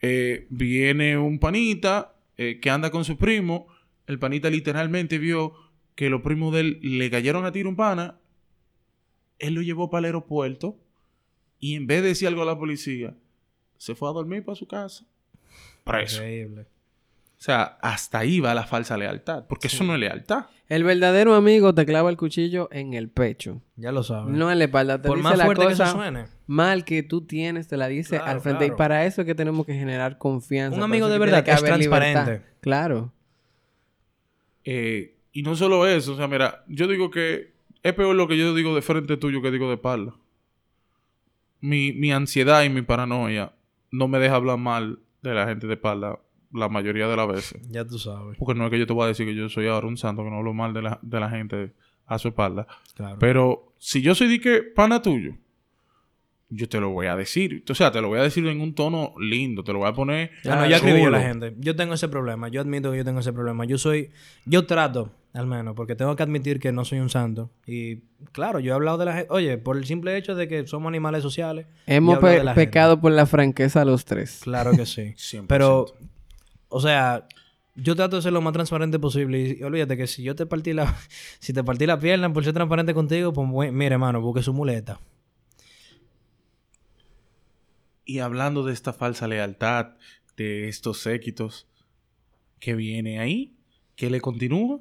Eh, 0.00 0.46
viene 0.50 1.18
un 1.18 1.38
panita 1.38 2.14
eh, 2.36 2.60
que 2.60 2.70
anda 2.70 2.90
con 2.90 3.04
su 3.04 3.16
primo. 3.16 3.66
El 4.06 4.18
panita 4.18 4.50
literalmente 4.50 5.18
vio 5.18 5.54
que 5.94 6.10
los 6.10 6.20
primos 6.22 6.52
de 6.54 6.60
él 6.60 6.78
le 6.82 7.10
cayeron 7.10 7.44
a 7.46 7.52
tiro 7.52 7.68
un 7.68 7.76
pana. 7.76 8.18
Él 9.38 9.54
lo 9.54 9.62
llevó 9.62 9.88
para 9.90 10.00
el 10.00 10.04
aeropuerto. 10.06 10.76
Y 11.58 11.74
en 11.74 11.86
vez 11.86 12.02
de 12.02 12.08
decir 12.08 12.28
algo 12.28 12.42
a 12.42 12.46
la 12.46 12.58
policía, 12.58 13.14
se 13.78 13.94
fue 13.94 14.10
a 14.10 14.12
dormir 14.12 14.44
para 14.44 14.56
su 14.56 14.66
casa. 14.66 15.04
Preso. 15.84 16.16
Increíble. 16.16 16.62
O 16.62 17.40
sea, 17.40 17.78
hasta 17.80 18.18
ahí 18.18 18.40
va 18.40 18.52
la 18.52 18.66
falsa 18.66 18.96
lealtad. 18.98 19.44
Porque 19.48 19.68
eso 19.68 19.84
no 19.84 19.94
es 19.94 20.00
lealtad. 20.00 20.46
El 20.68 20.82
verdadero 20.82 21.34
amigo 21.34 21.72
te 21.72 21.86
clava 21.86 22.10
el 22.10 22.16
cuchillo 22.16 22.68
en 22.72 22.94
el 22.94 23.08
pecho. 23.08 23.62
Ya 23.76 23.92
lo 23.92 24.02
sabes. 24.02 24.34
No 24.36 24.50
en 24.50 24.58
la 24.58 24.64
espalda. 24.64 25.00
Te 25.00 25.06
Por 25.08 25.18
dice 25.18 25.28
más 25.30 25.38
la 25.38 25.44
fuerte 25.44 25.66
que 25.68 25.72
eso 25.72 25.84
cosa 25.84 25.94
suene. 25.94 26.24
mal 26.48 26.84
que 26.84 27.04
tú 27.04 27.20
tienes, 27.22 27.68
te 27.68 27.76
la 27.76 27.86
dice 27.86 28.16
Claro, 28.16 28.32
al 28.32 28.40
frente. 28.40 28.64
claro. 28.66 28.74
Y 28.74 28.76
para 28.76 29.06
eso 29.06 29.20
es 29.22 29.26
que 29.26 29.36
tenemos 29.36 29.64
que 29.64 29.72
generar 29.74 30.18
confianza. 30.18 30.76
Un 30.76 30.82
amigo 30.82 31.08
de 31.08 31.18
verdad 31.18 31.44
que 31.44 31.52
es 31.52 31.62
transparente. 31.62 32.20
libertad. 32.20 32.46
Claro. 32.60 33.12
Eh, 34.64 35.16
y 35.32 35.42
no 35.42 35.54
solo 35.56 35.86
eso, 35.86 36.14
o 36.14 36.16
sea, 36.16 36.26
mira, 36.26 36.64
yo 36.66 36.88
digo 36.88 37.10
que 37.10 37.52
es 37.82 37.94
peor 37.94 38.14
lo 38.16 38.26
que 38.28 38.36
yo 38.36 38.52
digo 38.54 38.74
de 38.74 38.82
frente 38.82 39.16
tuyo 39.16 39.40
que 39.40 39.50
digo 39.52 39.68
de 39.68 39.74
espalda. 39.74 40.14
Mi, 41.60 41.92
mi 41.92 42.12
ansiedad 42.12 42.62
y 42.64 42.68
mi 42.68 42.82
paranoia 42.82 43.52
no 43.90 44.08
me 44.08 44.18
deja 44.18 44.36
hablar 44.36 44.58
mal 44.58 44.98
de 45.22 45.34
la 45.34 45.46
gente 45.46 45.66
de 45.66 45.74
espalda 45.74 46.18
la 46.52 46.68
mayoría 46.68 47.08
de 47.08 47.16
las 47.16 47.28
veces. 47.28 47.60
Ya 47.70 47.84
tú 47.84 47.98
sabes. 47.98 48.36
Porque 48.38 48.58
no 48.58 48.64
es 48.64 48.70
que 48.70 48.78
yo 48.78 48.86
te 48.86 48.92
voy 48.92 49.04
a 49.04 49.08
decir 49.08 49.26
que 49.26 49.34
yo 49.34 49.48
soy 49.48 49.66
ahora 49.66 49.86
un 49.86 49.96
santo 49.96 50.24
que 50.24 50.30
no 50.30 50.36
hablo 50.36 50.54
mal 50.54 50.72
de 50.72 50.82
la, 50.82 50.98
de 51.02 51.20
la 51.20 51.30
gente 51.30 51.72
a 52.06 52.18
su 52.18 52.28
espalda. 52.28 52.66
Claro. 52.94 53.16
Pero 53.18 53.74
si 53.78 54.00
yo 54.00 54.14
soy 54.14 54.28
de 54.28 54.40
que 54.40 54.62
pana 54.62 55.02
tuyo, 55.02 55.34
yo 56.50 56.68
te 56.68 56.80
lo 56.80 56.90
voy 56.90 57.06
a 57.06 57.16
decir. 57.16 57.62
O 57.68 57.74
sea, 57.74 57.92
te 57.92 58.00
lo 58.00 58.08
voy 58.08 58.18
a 58.18 58.22
decir 58.22 58.46
en 58.46 58.60
un 58.60 58.74
tono 58.74 59.12
lindo. 59.20 59.62
Te 59.62 59.72
lo 59.72 59.80
voy 59.80 59.88
a 59.88 59.92
poner. 59.92 60.30
Ya 60.42 60.56
no, 60.56 60.66
yo 60.66 60.76
escribí 60.76 61.00
a 61.00 61.04
chulo. 61.04 61.10
la 61.10 61.20
gente. 61.20 61.54
Yo 61.58 61.76
tengo 61.76 61.94
ese 61.94 62.08
problema. 62.08 62.48
Yo 62.48 62.62
admito 62.62 62.90
que 62.90 62.98
yo 62.98 63.04
tengo 63.04 63.20
ese 63.20 63.32
problema. 63.32 63.66
Yo 63.66 63.76
soy... 63.76 64.10
Yo 64.46 64.64
trato, 64.64 65.12
al 65.38 65.46
menos, 65.46 65.74
porque 65.74 65.94
tengo 65.94 66.14
que 66.16 66.22
admitir 66.22 66.58
que 66.60 66.72
no 66.72 66.84
soy 66.84 66.98
un 67.00 67.08
santo. 67.10 67.50
Y, 67.66 67.96
claro, 68.32 68.58
yo 68.60 68.72
he 68.72 68.74
hablado 68.74 68.98
de 68.98 69.04
la 69.04 69.12
gente... 69.14 69.28
Oye, 69.32 69.56
por 69.58 69.76
el 69.76 69.84
simple 69.86 70.16
hecho 70.16 70.34
de 70.34 70.48
que 70.48 70.66
somos 70.66 70.88
animales 70.88 71.22
sociales... 71.22 71.66
Hemos 71.86 72.18
pe- 72.18 72.38
gente. 72.38 72.54
pecado 72.54 73.00
por 73.00 73.12
la 73.12 73.26
franqueza 73.26 73.84
los 73.84 74.04
tres. 74.04 74.40
Claro 74.42 74.72
que 74.72 74.84
sí. 74.86 75.02
100%. 75.16 75.44
Pero, 75.48 75.86
o 76.68 76.80
sea... 76.80 77.26
Yo 77.80 77.94
trato 77.94 78.16
de 78.16 78.22
ser 78.22 78.32
lo 78.32 78.40
más 78.40 78.52
transparente 78.52 78.98
posible. 78.98 79.56
Y 79.60 79.62
olvídate 79.62 79.96
que 79.96 80.08
si 80.08 80.24
yo 80.24 80.34
te 80.34 80.46
partí 80.46 80.72
la... 80.72 80.96
Si 81.38 81.52
te 81.52 81.62
partí 81.62 81.86
la 81.86 81.98
pierna 82.00 82.32
por 82.32 82.42
ser 82.44 82.52
transparente 82.52 82.92
contigo, 82.92 83.32
pues, 83.32 83.46
bu- 83.48 83.70
mire, 83.72 83.92
hermano, 83.94 84.20
busque 84.20 84.42
su 84.42 84.52
muleta. 84.52 84.98
Y 88.04 88.18
hablando 88.20 88.64
de 88.64 88.72
esta 88.72 88.92
falsa 88.92 89.28
lealtad, 89.28 89.90
de 90.36 90.68
estos 90.68 90.98
séquitos, 91.00 91.66
que 92.58 92.74
viene 92.74 93.20
ahí? 93.20 93.54
¿Qué 93.96 94.10
le 94.10 94.20
continúa? 94.20 94.80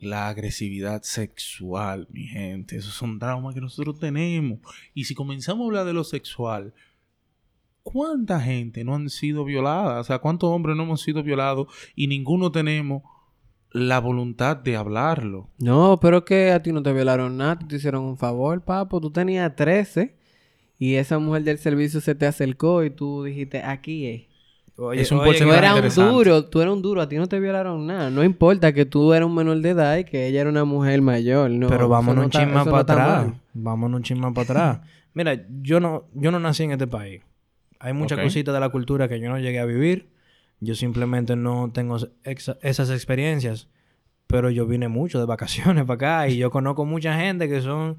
La 0.00 0.28
agresividad 0.28 1.02
sexual, 1.02 2.08
mi 2.10 2.26
gente. 2.26 2.76
Esos 2.76 2.94
son 2.94 3.18
traumas 3.18 3.54
que 3.54 3.60
nosotros 3.60 3.98
tenemos. 3.98 4.60
Y 4.94 5.04
si 5.04 5.14
comenzamos 5.14 5.62
a 5.62 5.66
hablar 5.66 5.84
de 5.84 5.92
lo 5.92 6.04
sexual, 6.04 6.72
¿cuánta 7.82 8.40
gente 8.40 8.82
no 8.82 8.94
han 8.94 9.10
sido 9.10 9.44
violada? 9.44 10.00
O 10.00 10.04
sea, 10.04 10.18
¿cuántos 10.18 10.48
hombres 10.48 10.76
no 10.76 10.84
hemos 10.84 11.02
sido 11.02 11.22
violados 11.22 11.68
y 11.94 12.06
ninguno 12.06 12.50
tenemos 12.50 13.02
la 13.72 14.00
voluntad 14.00 14.56
de 14.56 14.76
hablarlo? 14.76 15.50
No, 15.58 15.98
pero 16.00 16.24
que 16.24 16.50
a 16.50 16.62
ti 16.62 16.72
no 16.72 16.82
te 16.82 16.92
violaron 16.94 17.36
nada, 17.36 17.58
te 17.58 17.76
hicieron 17.76 18.04
un 18.04 18.16
favor, 18.16 18.64
papo. 18.64 19.00
Tú 19.00 19.10
tenías 19.10 19.54
13 19.54 20.16
y 20.78 20.94
esa 20.94 21.18
mujer 21.18 21.44
del 21.44 21.58
servicio 21.58 22.00
se 22.00 22.14
te 22.14 22.26
acercó 22.26 22.82
y 22.84 22.90
tú 22.90 23.22
dijiste, 23.22 23.62
aquí 23.62 24.06
es. 24.06 24.29
Oye, 24.80 25.02
Es 25.02 25.12
un 25.12 25.18
oye, 25.20 25.38
Tú 25.38 25.52
eras 25.52 25.96
un 25.98 26.08
duro, 26.10 26.44
tú 26.46 26.60
eras 26.60 26.72
un 26.72 26.82
duro, 26.82 27.02
a 27.02 27.08
ti 27.08 27.16
no 27.16 27.26
te 27.28 27.38
violaron 27.38 27.86
nada. 27.86 28.10
No 28.10 28.24
importa 28.24 28.72
que 28.72 28.86
tú 28.86 29.12
eras 29.12 29.26
un 29.26 29.34
menor 29.34 29.58
de 29.60 29.70
edad 29.70 29.98
y 29.98 30.04
que 30.04 30.26
ella 30.26 30.40
era 30.40 30.50
una 30.50 30.64
mujer 30.64 31.02
mayor, 31.02 31.50
no. 31.50 31.68
pero 31.68 31.88
vámonos 31.88 32.32
no 32.32 32.40
un 32.42 32.48
eso 32.56 32.64
para 32.64 32.78
atrás. 32.78 33.26
Vámonos 33.52 33.98
un 33.98 34.02
chin 34.02 34.18
más 34.20 34.32
para 34.32 34.44
atrás. 34.44 34.80
Mira, 35.14 35.34
yo 35.62 35.80
no, 35.80 36.04
yo 36.14 36.30
no 36.30 36.40
nací 36.40 36.62
en 36.62 36.72
este 36.72 36.86
país. 36.86 37.20
Hay 37.78 37.92
muchas 37.92 38.18
cositas 38.18 38.54
de 38.54 38.60
la 38.60 38.68
cultura 38.68 39.08
que 39.08 39.18
yo 39.20 39.28
no 39.30 39.38
llegué 39.38 39.58
a 39.58 39.64
vivir. 39.64 40.10
Yo 40.60 40.74
simplemente 40.74 41.36
no 41.36 41.70
tengo 41.72 41.96
exa- 42.24 42.58
esas 42.62 42.90
experiencias. 42.90 43.68
Pero 44.26 44.48
yo 44.50 44.64
vine 44.66 44.86
mucho 44.88 45.18
de 45.18 45.26
vacaciones 45.26 45.84
para 45.84 45.94
acá 45.94 46.28
y 46.28 46.36
yo 46.36 46.50
conozco 46.50 46.84
mucha 46.84 47.18
gente 47.18 47.48
que 47.48 47.60
son, 47.62 47.96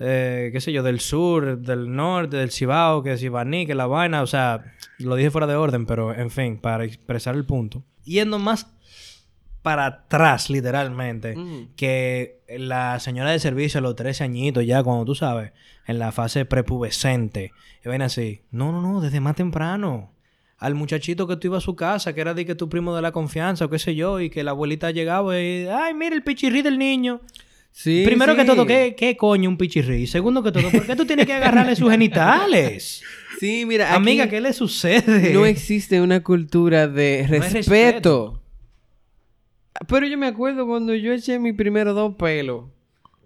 eh, 0.00 0.48
qué 0.52 0.60
sé 0.60 0.72
yo, 0.72 0.82
del 0.82 0.98
sur, 1.00 1.58
del 1.58 1.94
norte, 1.94 2.36
del 2.38 2.50
Cibao, 2.50 3.02
que 3.02 3.12
es 3.12 3.22
Ibaní, 3.22 3.66
que 3.66 3.74
la 3.74 3.86
vaina, 3.86 4.22
o 4.22 4.26
sea, 4.26 4.64
lo 4.98 5.14
dije 5.14 5.30
fuera 5.30 5.46
de 5.46 5.54
orden, 5.54 5.86
pero 5.86 6.12
en 6.14 6.30
fin, 6.30 6.58
para 6.58 6.84
expresar 6.84 7.34
el 7.36 7.44
punto. 7.44 7.84
Yendo 8.04 8.38
más 8.38 8.66
para 9.62 9.84
atrás, 9.86 10.48
literalmente, 10.48 11.36
Mm. 11.36 11.74
que 11.76 12.40
la 12.58 12.98
señora 12.98 13.30
de 13.30 13.38
servicio 13.38 13.78
a 13.78 13.82
los 13.82 13.94
13 13.94 14.24
añitos, 14.24 14.64
ya 14.64 14.82
cuando 14.82 15.04
tú 15.04 15.14
sabes, 15.14 15.52
en 15.86 15.98
la 15.98 16.12
fase 16.12 16.46
prepubescente, 16.46 17.52
y 17.84 17.88
ven 17.88 18.00
así, 18.02 18.40
no, 18.50 18.72
no, 18.72 18.80
no, 18.80 19.00
desde 19.02 19.20
más 19.20 19.36
temprano. 19.36 20.12
Al 20.56 20.74
muchachito 20.74 21.26
que 21.26 21.36
tú 21.36 21.48
ibas 21.48 21.62
a 21.62 21.66
su 21.66 21.76
casa, 21.76 22.14
que 22.14 22.20
era 22.20 22.34
de 22.34 22.44
que 22.46 22.54
tu 22.54 22.68
primo 22.68 22.94
de 22.94 23.02
la 23.02 23.12
confianza 23.12 23.64
o 23.66 23.70
qué 23.70 23.78
sé 23.78 23.94
yo, 23.94 24.18
y 24.20 24.30
que 24.30 24.44
la 24.44 24.50
abuelita 24.52 24.90
llegaba 24.90 25.38
y, 25.40 25.66
ay, 25.66 25.92
mira 25.94 26.14
el 26.14 26.22
pichirrí 26.22 26.62
del 26.62 26.78
niño. 26.78 27.20
Sí, 27.72 28.02
Primero 28.04 28.36
que 28.36 28.44
todo, 28.44 28.66
¿qué, 28.66 28.94
¿qué 28.96 29.16
coño 29.16 29.48
un 29.48 29.56
pichirrí? 29.56 30.06
Segundo 30.06 30.42
que 30.42 30.52
todo, 30.52 30.70
¿por 30.70 30.84
qué 30.86 30.96
tú 30.96 31.06
tienes 31.06 31.24
que 31.26 31.32
agarrarle 31.34 31.76
sus 31.76 31.90
genitales? 31.90 33.02
Sí, 33.38 33.64
mira, 33.66 33.86
aquí 33.88 33.96
Amiga, 33.96 34.28
¿qué 34.28 34.40
le 34.40 34.52
sucede? 34.52 35.32
no 35.32 35.46
existe 35.46 36.00
una 36.00 36.22
cultura 36.22 36.88
de 36.88 37.26
No 37.30 37.38
respeto. 37.38 38.42
Pero 39.88 40.06
yo 40.06 40.18
me 40.18 40.26
acuerdo 40.26 40.66
cuando 40.66 40.94
yo 40.94 41.12
eché 41.12 41.38
mis 41.38 41.54
primeros 41.54 41.94
dos 41.94 42.14
pelos. 42.16 42.64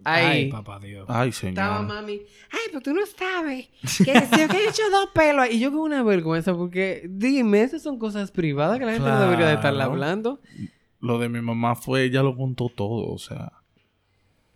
Ahí. 0.05 0.25
Ay, 0.43 0.51
papá 0.51 0.79
Dios. 0.79 1.05
Ay, 1.09 1.29
Estaba 1.29 1.79
señor. 1.79 1.87
mami, 1.95 2.21
ay, 2.51 2.59
pero 2.67 2.79
tú 2.81 2.93
no 2.93 3.01
sabes 3.07 3.67
que 3.81 3.95
si 3.95 4.03
yo 4.05 4.47
que 4.47 4.57
he 4.57 4.69
hecho 4.69 4.83
dos 4.91 5.09
pelos. 5.13 5.47
Y 5.51 5.59
yo 5.59 5.71
con 5.71 5.81
una 5.81 6.03
vergüenza, 6.03 6.53
porque 6.55 7.01
dime, 7.09 7.63
esas 7.63 7.81
son 7.81 7.97
cosas 7.97 8.29
privadas 8.31 8.77
que 8.79 8.85
la 8.85 8.93
gente 8.93 9.09
no 9.09 9.19
debería 9.19 9.47
de 9.47 9.57
Claro. 9.59 9.81
hablando. 9.81 10.39
Lo 11.01 11.17
de 11.19 11.27
mi 11.27 11.41
mamá 11.41 11.75
fue, 11.75 12.03
ella 12.03 12.21
lo 12.21 12.37
contó 12.37 12.69
todo, 12.69 13.11
o 13.11 13.17
sea. 13.17 13.51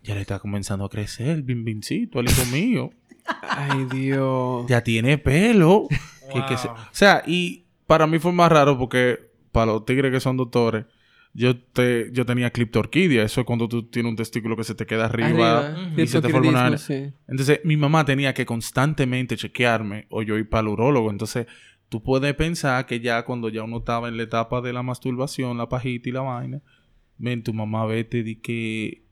Ya 0.02 0.14
le 0.14 0.22
está 0.22 0.38
comenzando 0.38 0.84
a 0.84 0.88
crecer 0.88 1.28
el 1.28 1.42
bimbincito, 1.42 2.20
el 2.20 2.30
hijo 2.30 2.44
mío. 2.46 2.90
Ay, 3.42 3.84
Dios. 3.92 4.66
Ya 4.68 4.82
tiene 4.82 5.18
pelo. 5.18 5.86
Que- 6.32 6.44
que 6.48 6.56
se- 6.56 6.68
Wow. 6.68 6.76
O 6.76 6.80
sea, 6.92 7.22
y 7.26 7.64
para 7.86 8.06
mí 8.06 8.18
fue 8.18 8.32
más 8.32 8.50
raro 8.50 8.78
porque 8.78 9.18
para 9.52 9.72
los 9.72 9.84
tigres 9.84 10.10
que 10.12 10.20
son 10.20 10.36
doctores, 10.36 10.86
yo 11.34 11.56
te, 11.60 12.08
yo 12.12 12.24
tenía 12.24 12.50
cliptorquidia. 12.50 13.22
Eso 13.24 13.40
es 13.40 13.46
cuando 13.46 13.68
tú 13.68 13.84
tienes 13.84 14.10
un 14.10 14.16
testículo 14.16 14.56
que 14.56 14.64
se 14.64 14.74
te 14.74 14.86
queda 14.86 15.04
arriba, 15.06 15.58
Arriba. 15.68 16.02
y 16.02 16.06
se 16.06 16.20
te 16.20 16.28
forma 16.28 16.48
una... 16.50 16.78
Sí. 16.78 17.12
Entonces, 17.28 17.60
mi 17.64 17.76
mamá 17.76 18.04
tenía 18.04 18.32
que 18.34 18.46
constantemente 18.46 19.36
chequearme 19.36 20.06
o 20.10 20.22
yo 20.22 20.38
ir 20.38 20.48
para 20.48 20.62
el 20.62 20.68
urólogo. 20.68 21.10
Entonces, 21.10 21.46
tú 21.88 22.02
puedes 22.02 22.34
pensar 22.34 22.86
que 22.86 23.00
ya 23.00 23.24
cuando 23.24 23.48
ya 23.48 23.62
uno 23.64 23.78
estaba 23.78 24.08
en 24.08 24.16
la 24.16 24.22
etapa 24.24 24.60
de 24.60 24.72
la 24.72 24.82
masturbación, 24.82 25.58
la 25.58 25.68
pajita 25.68 26.08
y 26.08 26.12
la 26.12 26.22
vaina, 26.22 26.62
ven, 27.18 27.42
tu 27.42 27.52
mamá 27.52 27.84
vete 27.86 28.18
y 28.18 28.22
di 28.22 28.36
que 28.36 29.02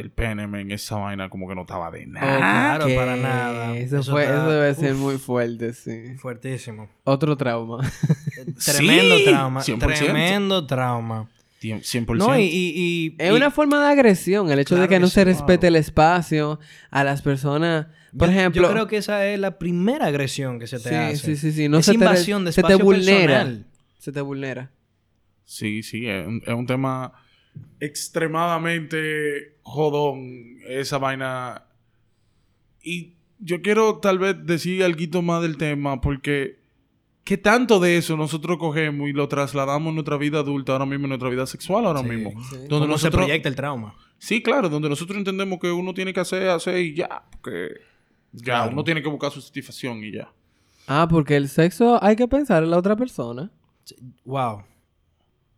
el 0.00 0.10
pene, 0.10 0.46
men, 0.46 0.70
esa 0.70 0.96
vaina 0.96 1.28
como 1.30 1.48
que 1.48 1.54
no 1.54 1.62
estaba 1.62 1.90
de 1.90 2.04
Oh, 2.04 2.08
nada. 2.10 2.36
claro, 2.78 2.94
para 2.94 3.16
nada. 3.16 3.76
Eso, 3.76 3.98
Eso 4.00 4.12
fue, 4.12 4.22
está- 4.24 4.36
eso 4.36 4.50
debe 4.50 4.74
ser 4.74 4.94
muy 4.94 5.18
fuerte, 5.18 5.72
sí. 5.72 6.14
Fuertísimo. 6.18 6.88
Otro 7.04 7.36
trauma. 7.36 7.78
Tremendo 8.64 9.16
Sí, 9.18 9.24
trauma. 9.24 9.60
100%. 9.62 9.78
Tremendo 9.98 10.66
trauma. 10.66 11.28
100%. 11.60 12.16
No, 12.16 12.38
y... 12.38 12.42
y, 12.44 12.72
y- 12.76 13.14
Es 13.18 13.30
y- 13.32 13.34
una 13.34 13.50
forma 13.50 13.80
de 13.84 13.92
agresión, 13.92 14.50
el 14.50 14.60
hecho 14.60 14.74
de 14.76 14.80
Claro 14.80 14.88
que 14.88 14.94
que 14.96 15.00
no 15.00 15.06
sí, 15.08 15.14
se 15.14 15.24
respete 15.24 15.58
claro. 15.60 15.68
el 15.68 15.76
espacio 15.76 16.60
a 16.90 17.02
las 17.04 17.22
personas. 17.22 17.86
Por 18.16 18.28
yo- 18.28 18.34
ejemplo, 18.34 18.62
Yo 18.62 18.70
creo 18.72 18.86
que 18.86 18.96
esa 18.98 19.26
es 19.26 19.38
la 19.40 19.58
primera 19.58 20.06
agresión 20.06 20.58
que 20.60 20.66
se 20.66 20.78
te 20.78 20.88
sí, 20.90 20.94
hace. 20.94 21.16
sí, 21.16 21.36
sí, 21.36 21.52
sí, 21.52 21.68
no 21.68 21.78
es 21.78 21.86
se 21.86 21.94
invasión 21.94 22.42
te, 22.42 22.46
de 22.46 22.52
se 22.52 22.62
te 22.62 22.68
espacio 22.68 22.84
vulnera. 22.84 23.34
personal. 23.44 23.66
Se 23.98 24.12
te 24.12 24.20
vulnera. 24.20 24.70
Sí, 25.44 25.82
sí, 25.82 26.06
es 26.06 26.26
un, 26.26 26.42
es 26.46 26.54
un 26.54 26.66
tema 26.66 27.12
extremadamente 27.80 29.56
jodón, 29.62 30.58
esa 30.68 30.98
vaina. 30.98 31.64
Y 32.82 33.14
yo 33.38 33.62
quiero 33.62 33.98
tal 33.98 34.18
vez 34.18 34.36
decir 34.46 34.82
algo 34.82 35.22
más 35.22 35.42
del 35.42 35.56
tema, 35.56 36.00
porque 36.00 36.58
¿qué 37.24 37.36
tanto 37.36 37.78
de 37.80 37.96
eso 37.98 38.16
nosotros 38.16 38.58
cogemos 38.58 39.08
y 39.08 39.12
lo 39.12 39.28
trasladamos 39.28 39.88
en 39.90 39.94
nuestra 39.96 40.16
vida 40.16 40.38
adulta, 40.40 40.72
ahora 40.72 40.86
mismo 40.86 41.04
en 41.04 41.10
nuestra 41.10 41.28
vida 41.28 41.46
sexual, 41.46 41.86
ahora 41.86 42.00
Sí, 42.02 42.08
mismo? 42.08 42.30
sí. 42.44 42.56
Donde 42.68 42.86
¿Cómo 42.86 42.98
se 42.98 43.10
proyecta 43.10 43.48
el 43.48 43.54
trauma? 43.56 43.94
Sí, 44.18 44.42
claro, 44.42 44.68
donde 44.68 44.88
nosotros 44.88 45.16
entendemos 45.18 45.58
que 45.60 45.70
uno 45.70 45.94
tiene 45.94 46.12
que 46.12 46.20
hacer, 46.20 46.48
hacer 46.48 46.78
y 46.80 46.94
ya, 46.94 47.22
porque 47.30 47.68
ya, 48.32 48.42
Claro. 48.44 48.72
uno 48.72 48.82
tiene 48.84 49.02
que 49.02 49.08
buscar 49.08 49.30
su 49.30 49.40
satisfacción 49.40 50.02
y 50.02 50.12
ya. 50.12 50.32
Ah, 50.86 51.06
porque 51.08 51.36
el 51.36 51.48
sexo 51.48 52.02
hay 52.02 52.16
que 52.16 52.26
pensar 52.26 52.62
en 52.64 52.70
la 52.70 52.78
otra 52.78 52.96
persona. 52.96 53.50
Wow. 54.24 54.62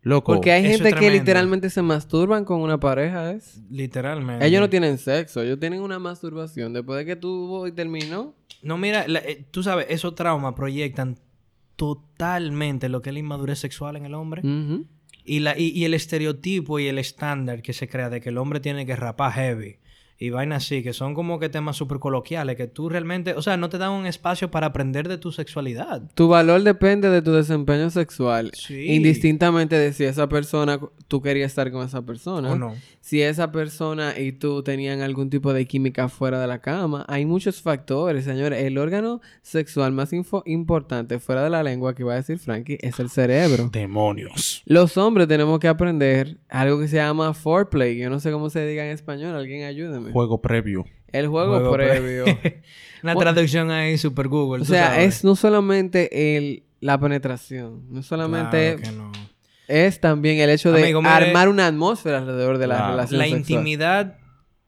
Loco. 0.03 0.33
Porque 0.35 0.53
hay 0.53 0.65
es 0.67 0.77
gente 0.79 0.95
que 0.95 1.11
literalmente 1.11 1.69
se 1.71 1.83
masturban 1.83 2.45
con 2.47 2.61
una 2.63 2.81
pareja, 2.81 3.33
¿es? 3.33 3.61
Literalmente. 3.71 4.47
Ellos 4.47 4.61
no 4.61 4.71
tienen 4.71 4.97
sexo, 4.99 5.43
ellos 5.43 5.61
tienen 5.61 5.83
una 5.83 5.99
masturbación. 5.99 6.73
Después 6.73 6.99
de 6.99 7.05
que 7.07 7.17
tuvo 7.17 7.67
y 7.67 7.73
terminó. 7.73 8.35
No, 8.63 8.79
mira, 8.79 9.07
la- 9.09 9.19
eh, 9.21 9.45
tú 9.51 9.63
sabes, 9.63 9.87
esos 9.91 10.15
traumas 10.15 10.55
proyectan 10.55 11.19
totalmente 11.77 12.89
lo 12.89 13.03
que 13.03 13.11
es 13.11 13.15
la 13.15 13.21
inmadurez 13.21 13.59
sexual 13.59 13.97
en 13.97 14.05
el 14.07 14.15
hombre. 14.15 14.43
Y, 15.25 15.41
la, 15.41 15.59
y, 15.59 15.69
y 15.69 15.85
el 15.85 15.95
estereotipo 15.95 16.79
y 16.79 16.87
el 16.89 16.99
estándar 16.99 17.63
que 17.63 17.73
se 17.73 17.89
crea 17.89 18.09
de 18.11 18.21
que 18.21 18.31
el 18.31 18.39
hombre 18.39 18.61
tiene 18.61 18.87
que 18.87 18.97
rapar 18.97 19.33
heavy 19.33 19.77
y 20.23 20.29
vainas 20.31 20.65
así, 20.65 20.83
que 20.83 20.93
son 20.93 21.15
como 21.15 21.39
que 21.41 21.49
temas 21.49 21.77
súper 21.77 21.99
coloquiales, 21.99 22.55
que 22.57 22.67
tú 22.67 22.89
realmente, 22.91 23.33
o 23.35 23.41
sea, 23.43 23.57
no 23.57 23.71
te 23.71 23.79
dan 23.79 23.91
un 23.93 24.05
espacio 24.07 24.51
para 24.51 24.67
aprender 24.69 25.09
de 25.09 25.17
tu 25.19 25.33
sexualidad. 25.33 26.03
Tu 26.15 26.29
valor 26.29 26.63
depende 26.63 27.09
de 27.09 27.23
tu 27.23 27.33
desempeño 27.33 27.89
sexual. 27.89 28.51
Sí. 28.55 28.93
Indistintamente 28.93 29.77
de 29.77 29.93
si 29.95 30.05
esa 30.05 30.29
persona, 30.29 30.79
tú 31.09 31.23
querías 31.23 31.51
estar 31.51 31.73
con 31.73 31.85
esa 31.87 32.03
persona. 32.03 32.53
¿O 32.53 32.57
no? 32.57 32.75
Si 33.01 33.23
esa 33.23 33.51
persona 33.51 34.13
y 34.19 34.33
tú 34.33 34.63
tenían 34.63 35.01
algún 35.01 35.31
tipo 35.31 35.55
de 35.55 35.67
química 35.67 36.09
fuera 36.11 36.39
de 36.39 36.47
la 36.47 36.61
cama. 36.61 37.07
Hay 37.09 37.25
muchos 37.25 37.63
factores, 37.63 38.25
señores. 38.25 38.63
El 38.63 38.77
órgano 38.77 39.23
sexual 39.41 39.93
más 39.93 40.13
info- 40.13 40.43
importante 40.45 41.19
fuera 41.19 41.43
de 41.43 41.49
la 41.51 41.63
lengua 41.63 41.95
que 41.95 42.05
va 42.05 42.13
a 42.13 42.17
decir 42.17 42.39
Frankie 42.39 42.77
es 42.83 43.01
el 43.01 43.09
cerebro. 43.09 43.71
Demonios. 43.73 44.63
Los 44.67 44.99
hombres 44.99 45.29
tenemos 45.29 45.59
que 45.61 45.69
aprender 45.69 46.37
algo 46.51 46.79
que 46.79 46.89
se 46.89 46.97
llama 46.97 47.33
foreplay. 47.33 47.97
Yo 47.99 48.11
no 48.11 48.21
sé 48.21 48.31
cómo 48.31 48.51
se 48.51 48.67
diga 48.67 48.85
en 48.85 48.91
español. 48.91 49.35
Alguien 49.35 49.65
ayúdeme. 49.65 50.10
Juego 50.13 50.41
previo. 50.43 50.85
El 51.13 51.27
juego, 51.29 51.55
Juego 51.59 51.73
previo. 51.73 52.25
Una 53.03 53.15
Bueno. 53.15 53.33
traducción 53.33 53.71
ahí 53.71 53.97
super 53.99 54.29
Google. 54.29 54.63
o 54.63 54.65
sea, 54.67 54.89
sabes. 54.91 55.17
es 55.19 55.25
no 55.25 55.35
solamente 55.37 56.37
el, 56.37 56.65
la 56.81 56.99
penetración. 57.01 57.85
No 57.91 58.03
solamente... 58.03 58.77
Claro 58.77 58.91
que 58.91 58.97
no. 58.97 59.13
Es 59.67 60.01
también 60.01 60.39
el 60.41 60.51
hecho 60.51 60.73
de 60.73 60.83
Amigo, 60.83 61.01
armar 61.05 61.49
una 61.49 61.67
atmósfera 61.69 62.19
alrededor 62.19 62.59
de 62.59 62.67
la 62.67 62.77
Claro. 62.77 62.91
relación 62.93 63.19
La 63.19 63.25
sexual. 63.27 63.41
intimidad 63.41 64.19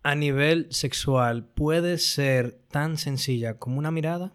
a 0.04 0.14
nivel 0.14 0.66
sexual 0.70 1.44
puede 1.44 1.98
ser 1.98 2.58
tan 2.70 2.96
sencilla 2.98 3.54
como 3.58 3.78
una 3.78 3.90
mirada. 3.90 4.32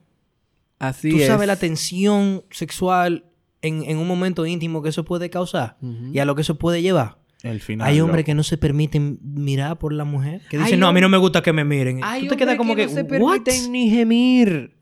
Así 0.79 1.09
Tú 1.09 1.17
es. 1.17 1.27
sabes 1.27 1.47
la 1.47 1.55
tensión 1.55 2.43
sexual 2.51 3.25
en, 3.61 3.83
en 3.83 3.97
un 3.97 4.07
momento 4.07 4.45
íntimo 4.45 4.83
que 4.83 4.89
eso 4.89 5.03
puede 5.05 5.29
causar 5.29 5.77
y 6.13 6.19
a 6.19 6.25
lo 6.25 6.35
que 6.35 6.41
eso 6.41 6.57
puede 6.57 6.81
llevar. 6.81 7.16
El 7.43 7.59
final. 7.61 7.87
Hay 7.87 7.99
hombres 8.01 8.25
que 8.25 8.33
no 8.33 8.43
se 8.43 8.57
permiten 8.57 9.19
mirar 9.21 9.77
por 9.77 9.93
la 9.93 10.03
mujer. 10.05 10.41
Que 10.49 10.57
Hay 10.57 10.63
dicen, 10.63 10.79
no, 10.79 10.87
a 10.87 10.93
mí 10.93 11.01
no 11.01 11.09
me 11.09 11.17
gusta 11.17 11.41
que 11.43 11.53
me 11.53 11.63
miren. 11.63 11.99
Hay 12.03 12.23
Tú 12.23 12.29
te 12.29 12.37
quedas 12.37 12.57
como 12.57 12.75
que, 12.75 12.85
no 12.87 12.91
se 12.91 13.01
"What?". 13.03 13.07
permiten 13.43 13.71
ni 13.71 13.89
gemir. 13.89 14.75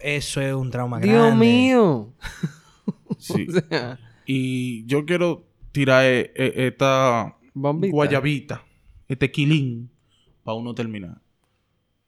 Eso 0.00 0.40
es 0.40 0.54
un 0.54 0.70
trauma 0.70 1.00
Dios 1.00 1.14
grande. 1.26 1.44
mío. 1.46 2.14
Sí. 3.18 3.46
O 3.48 3.52
sea, 3.68 3.98
Y 4.26 4.84
yo 4.86 5.04
quiero 5.04 5.46
tirar 5.72 6.04
eh, 6.04 6.32
eh, 6.36 6.68
esta 6.72 7.36
bombita. 7.54 7.92
guayabita, 7.92 8.64
este 9.08 9.30
quilín, 9.32 9.90
para 10.44 10.56
uno 10.56 10.74
terminar. 10.74 11.20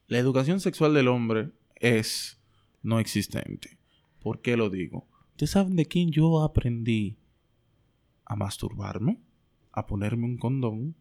La 0.06 0.18
educación 0.18 0.60
sexual 0.60 0.94
del 0.94 1.08
hombre 1.08 1.50
es 1.76 2.40
no 2.82 3.00
existente. 3.00 3.78
¿Por 4.20 4.40
qué 4.40 4.56
lo 4.56 4.70
digo? 4.70 5.08
¿Ustedes 5.30 5.50
saben 5.50 5.74
de 5.76 5.86
quién 5.86 6.10
yo 6.10 6.42
aprendí 6.42 7.16
a 8.24 8.36
masturbarme? 8.36 9.20
A 9.72 9.86
ponerme 9.86 10.24
un 10.24 10.36
condón. 10.36 10.94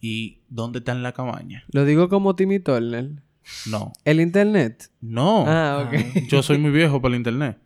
¿Y 0.00 0.40
dónde 0.48 0.80
está 0.80 0.92
en 0.92 1.02
la 1.02 1.12
cabaña? 1.12 1.64
Lo 1.68 1.84
digo 1.84 2.08
como 2.08 2.36
Timmy 2.36 2.60
Turner. 2.60 3.22
No. 3.66 3.92
¿El 4.04 4.20
internet? 4.20 4.90
No. 5.00 5.44
Ah, 5.46 5.86
ok. 5.86 6.28
Yo 6.28 6.42
soy 6.42 6.58
muy 6.58 6.70
viejo 6.70 7.00
para 7.00 7.14
el 7.14 7.20
internet. 7.20 7.58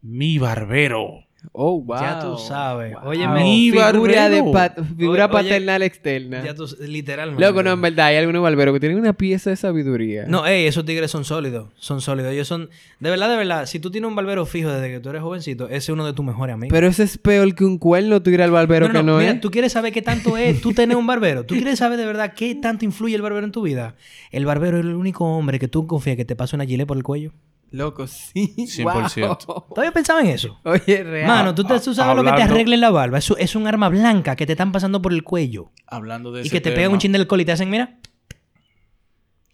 Mi 0.00 0.38
barbero. 0.38 1.26
Oh, 1.50 1.80
wow. 1.82 2.00
Ya 2.00 2.20
tú 2.20 2.38
sabes. 2.38 2.94
Wow. 2.94 3.08
Óyeme, 3.10 3.42
Mi 3.42 3.70
figura, 3.70 4.28
de 4.28 4.42
pat- 4.52 4.78
figura 4.96 5.26
Oye, 5.26 5.34
oye, 5.34 5.48
paternal 5.50 5.82
externa. 5.82 6.44
Ya 6.44 6.54
tú, 6.54 6.66
literalmente. 6.80 7.44
Loco, 7.44 7.62
no, 7.62 7.72
en 7.72 7.80
verdad, 7.80 8.06
hay 8.06 8.16
algunos 8.16 8.42
barberos 8.42 8.72
que 8.74 8.80
tienen 8.80 8.98
una 8.98 9.12
pieza 9.12 9.50
de 9.50 9.56
sabiduría. 9.56 10.24
No, 10.28 10.46
ey, 10.46 10.66
esos 10.66 10.84
tigres 10.84 11.10
son 11.10 11.24
sólidos. 11.24 11.68
Son 11.76 12.00
sólidos. 12.00 12.32
Ellos 12.32 12.46
son... 12.48 12.70
De 13.00 13.10
verdad, 13.10 13.28
de 13.28 13.36
verdad. 13.36 13.66
Si 13.66 13.80
tú 13.80 13.90
tienes 13.90 14.08
un 14.08 14.14
barbero 14.14 14.46
fijo 14.46 14.70
desde 14.70 14.88
que 14.88 15.00
tú 15.00 15.10
eres 15.10 15.22
jovencito, 15.22 15.66
ese 15.66 15.76
es 15.76 15.88
uno 15.90 16.06
de 16.06 16.12
tus 16.12 16.24
mejores 16.24 16.54
amigos. 16.54 16.72
Pero 16.72 16.86
ese 16.86 17.02
es 17.02 17.18
peor 17.18 17.54
que 17.54 17.64
un 17.64 17.78
cuerno 17.78 18.22
tú 18.22 18.30
ir 18.30 18.40
al 18.40 18.50
barbero 18.50 18.86
no, 18.86 18.92
que 18.92 19.02
no, 19.02 19.12
no 19.12 19.18
mira, 19.18 19.32
es. 19.32 19.40
tú 19.40 19.50
quieres 19.50 19.72
saber 19.72 19.92
qué 19.92 20.02
tanto 20.02 20.36
es 20.36 20.60
tú 20.60 20.72
tener 20.72 20.96
un 20.96 21.06
barbero. 21.06 21.44
Tú 21.44 21.54
quieres 21.54 21.78
saber 21.78 21.98
de 21.98 22.06
verdad 22.06 22.32
qué 22.34 22.54
tanto 22.54 22.84
influye 22.84 23.16
el 23.16 23.22
barbero 23.22 23.44
en 23.44 23.52
tu 23.52 23.62
vida. 23.62 23.96
El 24.30 24.46
barbero 24.46 24.78
es 24.78 24.84
el 24.84 24.94
único 24.94 25.24
hombre 25.24 25.58
que 25.58 25.68
tú 25.68 25.86
confías 25.86 26.16
que 26.16 26.24
te 26.24 26.36
pase 26.36 26.56
una 26.56 26.64
gilet 26.64 26.86
por 26.86 26.96
el 26.96 27.02
cuello. 27.02 27.32
Loco, 27.72 28.06
sí. 28.06 28.54
100%. 28.56 29.46
Wow. 29.46 29.64
¿Todavía 29.70 29.92
pensaba 29.92 30.20
en 30.20 30.28
eso? 30.28 30.60
Oye, 30.64 31.02
real. 31.02 31.26
Mano, 31.26 31.54
tú, 31.54 31.64
te, 31.64 31.80
tú 31.80 31.94
sabes 31.94 32.14
lo 32.16 32.22
que 32.22 32.36
te 32.36 32.42
arregla 32.42 32.74
en 32.74 32.80
la 32.82 32.90
barba. 32.90 33.18
Es, 33.18 33.32
es 33.38 33.56
un 33.56 33.66
arma 33.66 33.88
blanca 33.88 34.36
que 34.36 34.46
te 34.46 34.52
están 34.52 34.72
pasando 34.72 35.00
por 35.00 35.12
el 35.12 35.24
cuello. 35.24 35.70
Hablando 35.86 36.32
de 36.32 36.40
Y 36.40 36.42
ese 36.42 36.50
que 36.50 36.60
te 36.60 36.70
tema, 36.70 36.76
pegan 36.76 36.92
un 36.92 36.98
chin 36.98 37.12
del 37.12 37.26
col 37.26 37.40
y 37.40 37.44
te 37.46 37.52
hacen, 37.52 37.70
mira. 37.70 37.96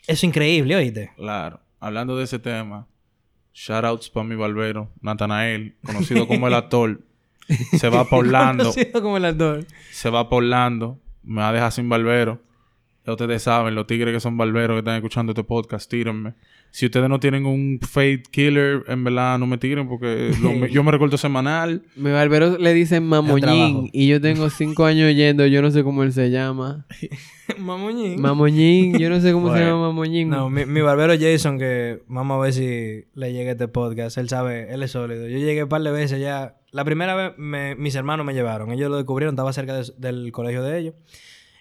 Eso 0.03 0.13
es 0.13 0.25
increíble, 0.25 0.75
oíste. 0.75 1.13
Claro. 1.17 1.61
Hablando 1.81 2.17
de 2.17 2.25
ese 2.25 2.39
tema. 2.39 2.87
Shoutouts 3.55 4.11
para 4.11 4.25
mi 4.25 4.37
barbero, 4.37 4.91
Natanael, 5.01 5.77
conocido 5.85 6.27
como 6.27 6.49
el 6.49 6.55
actor. 6.55 7.01
Se 7.77 7.89
va 7.89 8.05
por 8.09 8.27
Orlando. 8.27 8.65
Conocido 8.65 9.03
como 9.03 9.17
el 9.17 9.25
actor. 9.25 9.65
se 9.91 10.11
va 10.11 10.29
por 10.29 10.43
Orlando. 10.43 10.99
Me 11.23 11.41
va 11.41 11.49
a 11.51 11.53
dejar 11.53 11.73
sin 11.73 11.89
barbero. 11.89 12.41
Ya 13.09 13.13
ustedes 13.13 13.43
saben, 13.43 13.75
los 13.75 13.87
tigres 13.87 14.13
que 14.13 14.21
son 14.21 14.37
barberos 14.37 14.75
que 14.75 14.79
están 14.81 14.97
escuchando 14.97 15.33
este 15.33 15.43
podcast, 15.43 15.91
tírenme. 15.91 16.35
Si 16.71 16.85
ustedes 16.85 17.09
no 17.09 17.19
tienen 17.19 17.47
un 17.47 17.81
fade 17.81 18.23
killer, 18.31 18.85
en 18.87 19.03
verdad 19.03 19.39
no 19.39 19.47
me 19.47 19.57
tiren 19.57 19.89
porque 19.89 20.31
lo- 20.43 20.53
me- 20.53 20.69
yo 20.71 20.85
me 20.85 20.93
recuerdo 20.93 21.17
semanal. 21.17 21.81
Mi 21.97 22.11
barbero 22.11 22.59
le 22.59 22.75
dicen 22.75 23.07
mamoñín 23.07 23.89
y 23.95 24.09
yo 24.09 24.21
tengo 24.21 24.51
cinco 24.51 24.85
años 24.85 25.15
yendo, 25.15 25.47
yo 25.47 25.63
no 25.63 25.71
sé 25.71 25.83
cómo 25.83 26.03
él 26.03 26.13
se 26.13 26.31
llama. 26.31 26.85
Mamoñín. 27.59 28.21
Mamoñín, 28.21 28.99
yo 28.99 29.09
no 29.09 29.23
sé 29.23 29.33
cómo 29.33 29.55
se 29.55 29.61
llama 29.61 29.87
Mamoñín. 29.87 30.29
No, 30.29 30.51
mi, 30.51 30.67
mi 30.67 30.83
barbero 30.83 31.15
Jason, 31.19 31.59
que 31.59 32.03
vamos 32.09 32.37
a 32.37 32.41
ver 32.43 32.53
si 32.53 33.05
le 33.15 33.33
llega 33.33 33.53
este 33.53 33.69
podcast. 33.69 34.19
Él 34.19 34.29
sabe, 34.29 34.71
él 34.71 34.83
es 34.83 34.91
sólido. 34.91 35.27
Yo 35.29 35.39
llegué 35.39 35.63
un 35.63 35.71
par 35.71 35.81
de 35.81 35.91
veces 35.93 36.21
ya. 36.21 36.57
La 36.73 36.85
primera 36.85 37.15
vez 37.15 37.33
me- 37.39 37.75
mis 37.75 37.95
hermanos 37.95 38.27
me 38.27 38.35
llevaron. 38.35 38.71
Ellos 38.71 38.91
lo 38.91 38.97
descubrieron, 38.99 39.33
estaba 39.35 39.55
cerca 39.55 39.75
de- 39.81 39.95
del 39.97 40.31
colegio 40.31 40.63
de 40.63 40.79
ellos. 40.79 40.95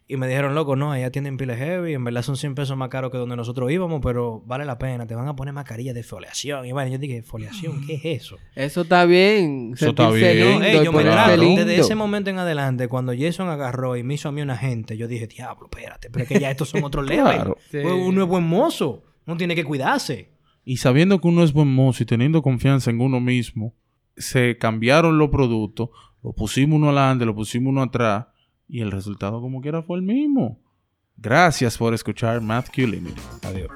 Y 0.09 0.15
me 0.15 0.25
dijeron, 0.27 0.55
loco, 0.55 0.77
no, 0.77 0.93
allá 0.93 1.11
tienen 1.11 1.35
piles 1.35 1.57
heavy. 1.57 1.93
En 1.93 2.03
verdad 2.05 2.21
son 2.21 2.37
100 2.37 2.55
pesos 2.55 2.77
más 2.77 2.87
caros 2.87 3.11
que 3.11 3.17
donde 3.17 3.35
nosotros 3.35 3.69
íbamos, 3.69 3.99
pero 4.01 4.41
vale 4.45 4.63
la 4.63 4.77
pena. 4.77 5.05
Te 5.05 5.15
van 5.15 5.27
a 5.27 5.35
poner 5.35 5.53
mascarilla 5.53 5.93
de 5.93 6.01
foliación. 6.01 6.65
Y 6.65 6.71
bueno, 6.71 6.89
yo 6.89 6.97
dije, 6.97 7.23
¿foliación? 7.23 7.85
¿Qué 7.85 7.95
es 7.95 8.05
eso? 8.23 8.37
Eso 8.55 8.81
está 8.81 9.03
bien. 9.03 9.73
Eso 9.75 9.89
está 9.89 10.09
bien. 10.11 10.61
lindo 10.61 10.65
ey, 10.65 10.85
yo 10.85 10.93
me 10.93 11.03
trato. 11.03 11.41
Desde 11.41 11.79
ese 11.79 11.95
momento 11.95 12.29
en 12.29 12.39
adelante, 12.39 12.87
cuando 12.87 13.13
Jason 13.17 13.49
agarró 13.49 13.97
y 13.97 14.03
me 14.03 14.13
hizo 14.13 14.29
a 14.29 14.31
mí 14.31 14.41
un 14.41 14.49
agente, 14.49 14.95
yo 14.95 15.09
dije, 15.09 15.27
diablo, 15.27 15.67
espérate, 15.69 16.09
pero 16.09 16.23
es 16.23 16.29
que 16.29 16.39
ya 16.39 16.51
estos 16.51 16.69
son 16.69 16.83
otros. 16.83 17.05
Claro. 17.17 17.57
Sí. 17.71 17.79
Pues 17.81 17.93
Uno 17.93 18.23
es 18.23 18.29
buen 18.29 18.43
mozo. 18.43 19.03
Uno 19.25 19.35
tiene 19.35 19.55
que 19.55 19.65
cuidarse. 19.65 20.29
Y 20.63 20.77
sabiendo 20.77 21.19
que 21.19 21.27
uno 21.27 21.43
es 21.43 21.51
buen 21.51 21.73
mozo 21.73 22.03
y 22.03 22.05
teniendo 22.05 22.41
confianza 22.41 22.91
en 22.91 23.01
uno 23.01 23.19
mismo, 23.19 23.73
se 24.15 24.57
cambiaron 24.57 25.17
los 25.17 25.29
productos, 25.29 25.89
lo 26.23 26.33
pusimos 26.33 26.77
uno 26.77 26.87
adelante, 26.87 27.25
lo 27.25 27.35
pusimos 27.35 27.71
uno 27.71 27.81
atrás, 27.81 28.27
y 28.67 28.81
el 28.81 28.91
resultado 28.91 29.41
como 29.41 29.61
quiera 29.61 29.81
fue 29.81 29.97
el 29.97 30.03
mismo. 30.03 30.59
Gracias 31.15 31.77
por 31.77 31.93
escuchar 31.93 32.41
Math 32.41 32.69
Q 32.73 32.87
Limited. 32.87 33.23
Adiós. 33.43 33.71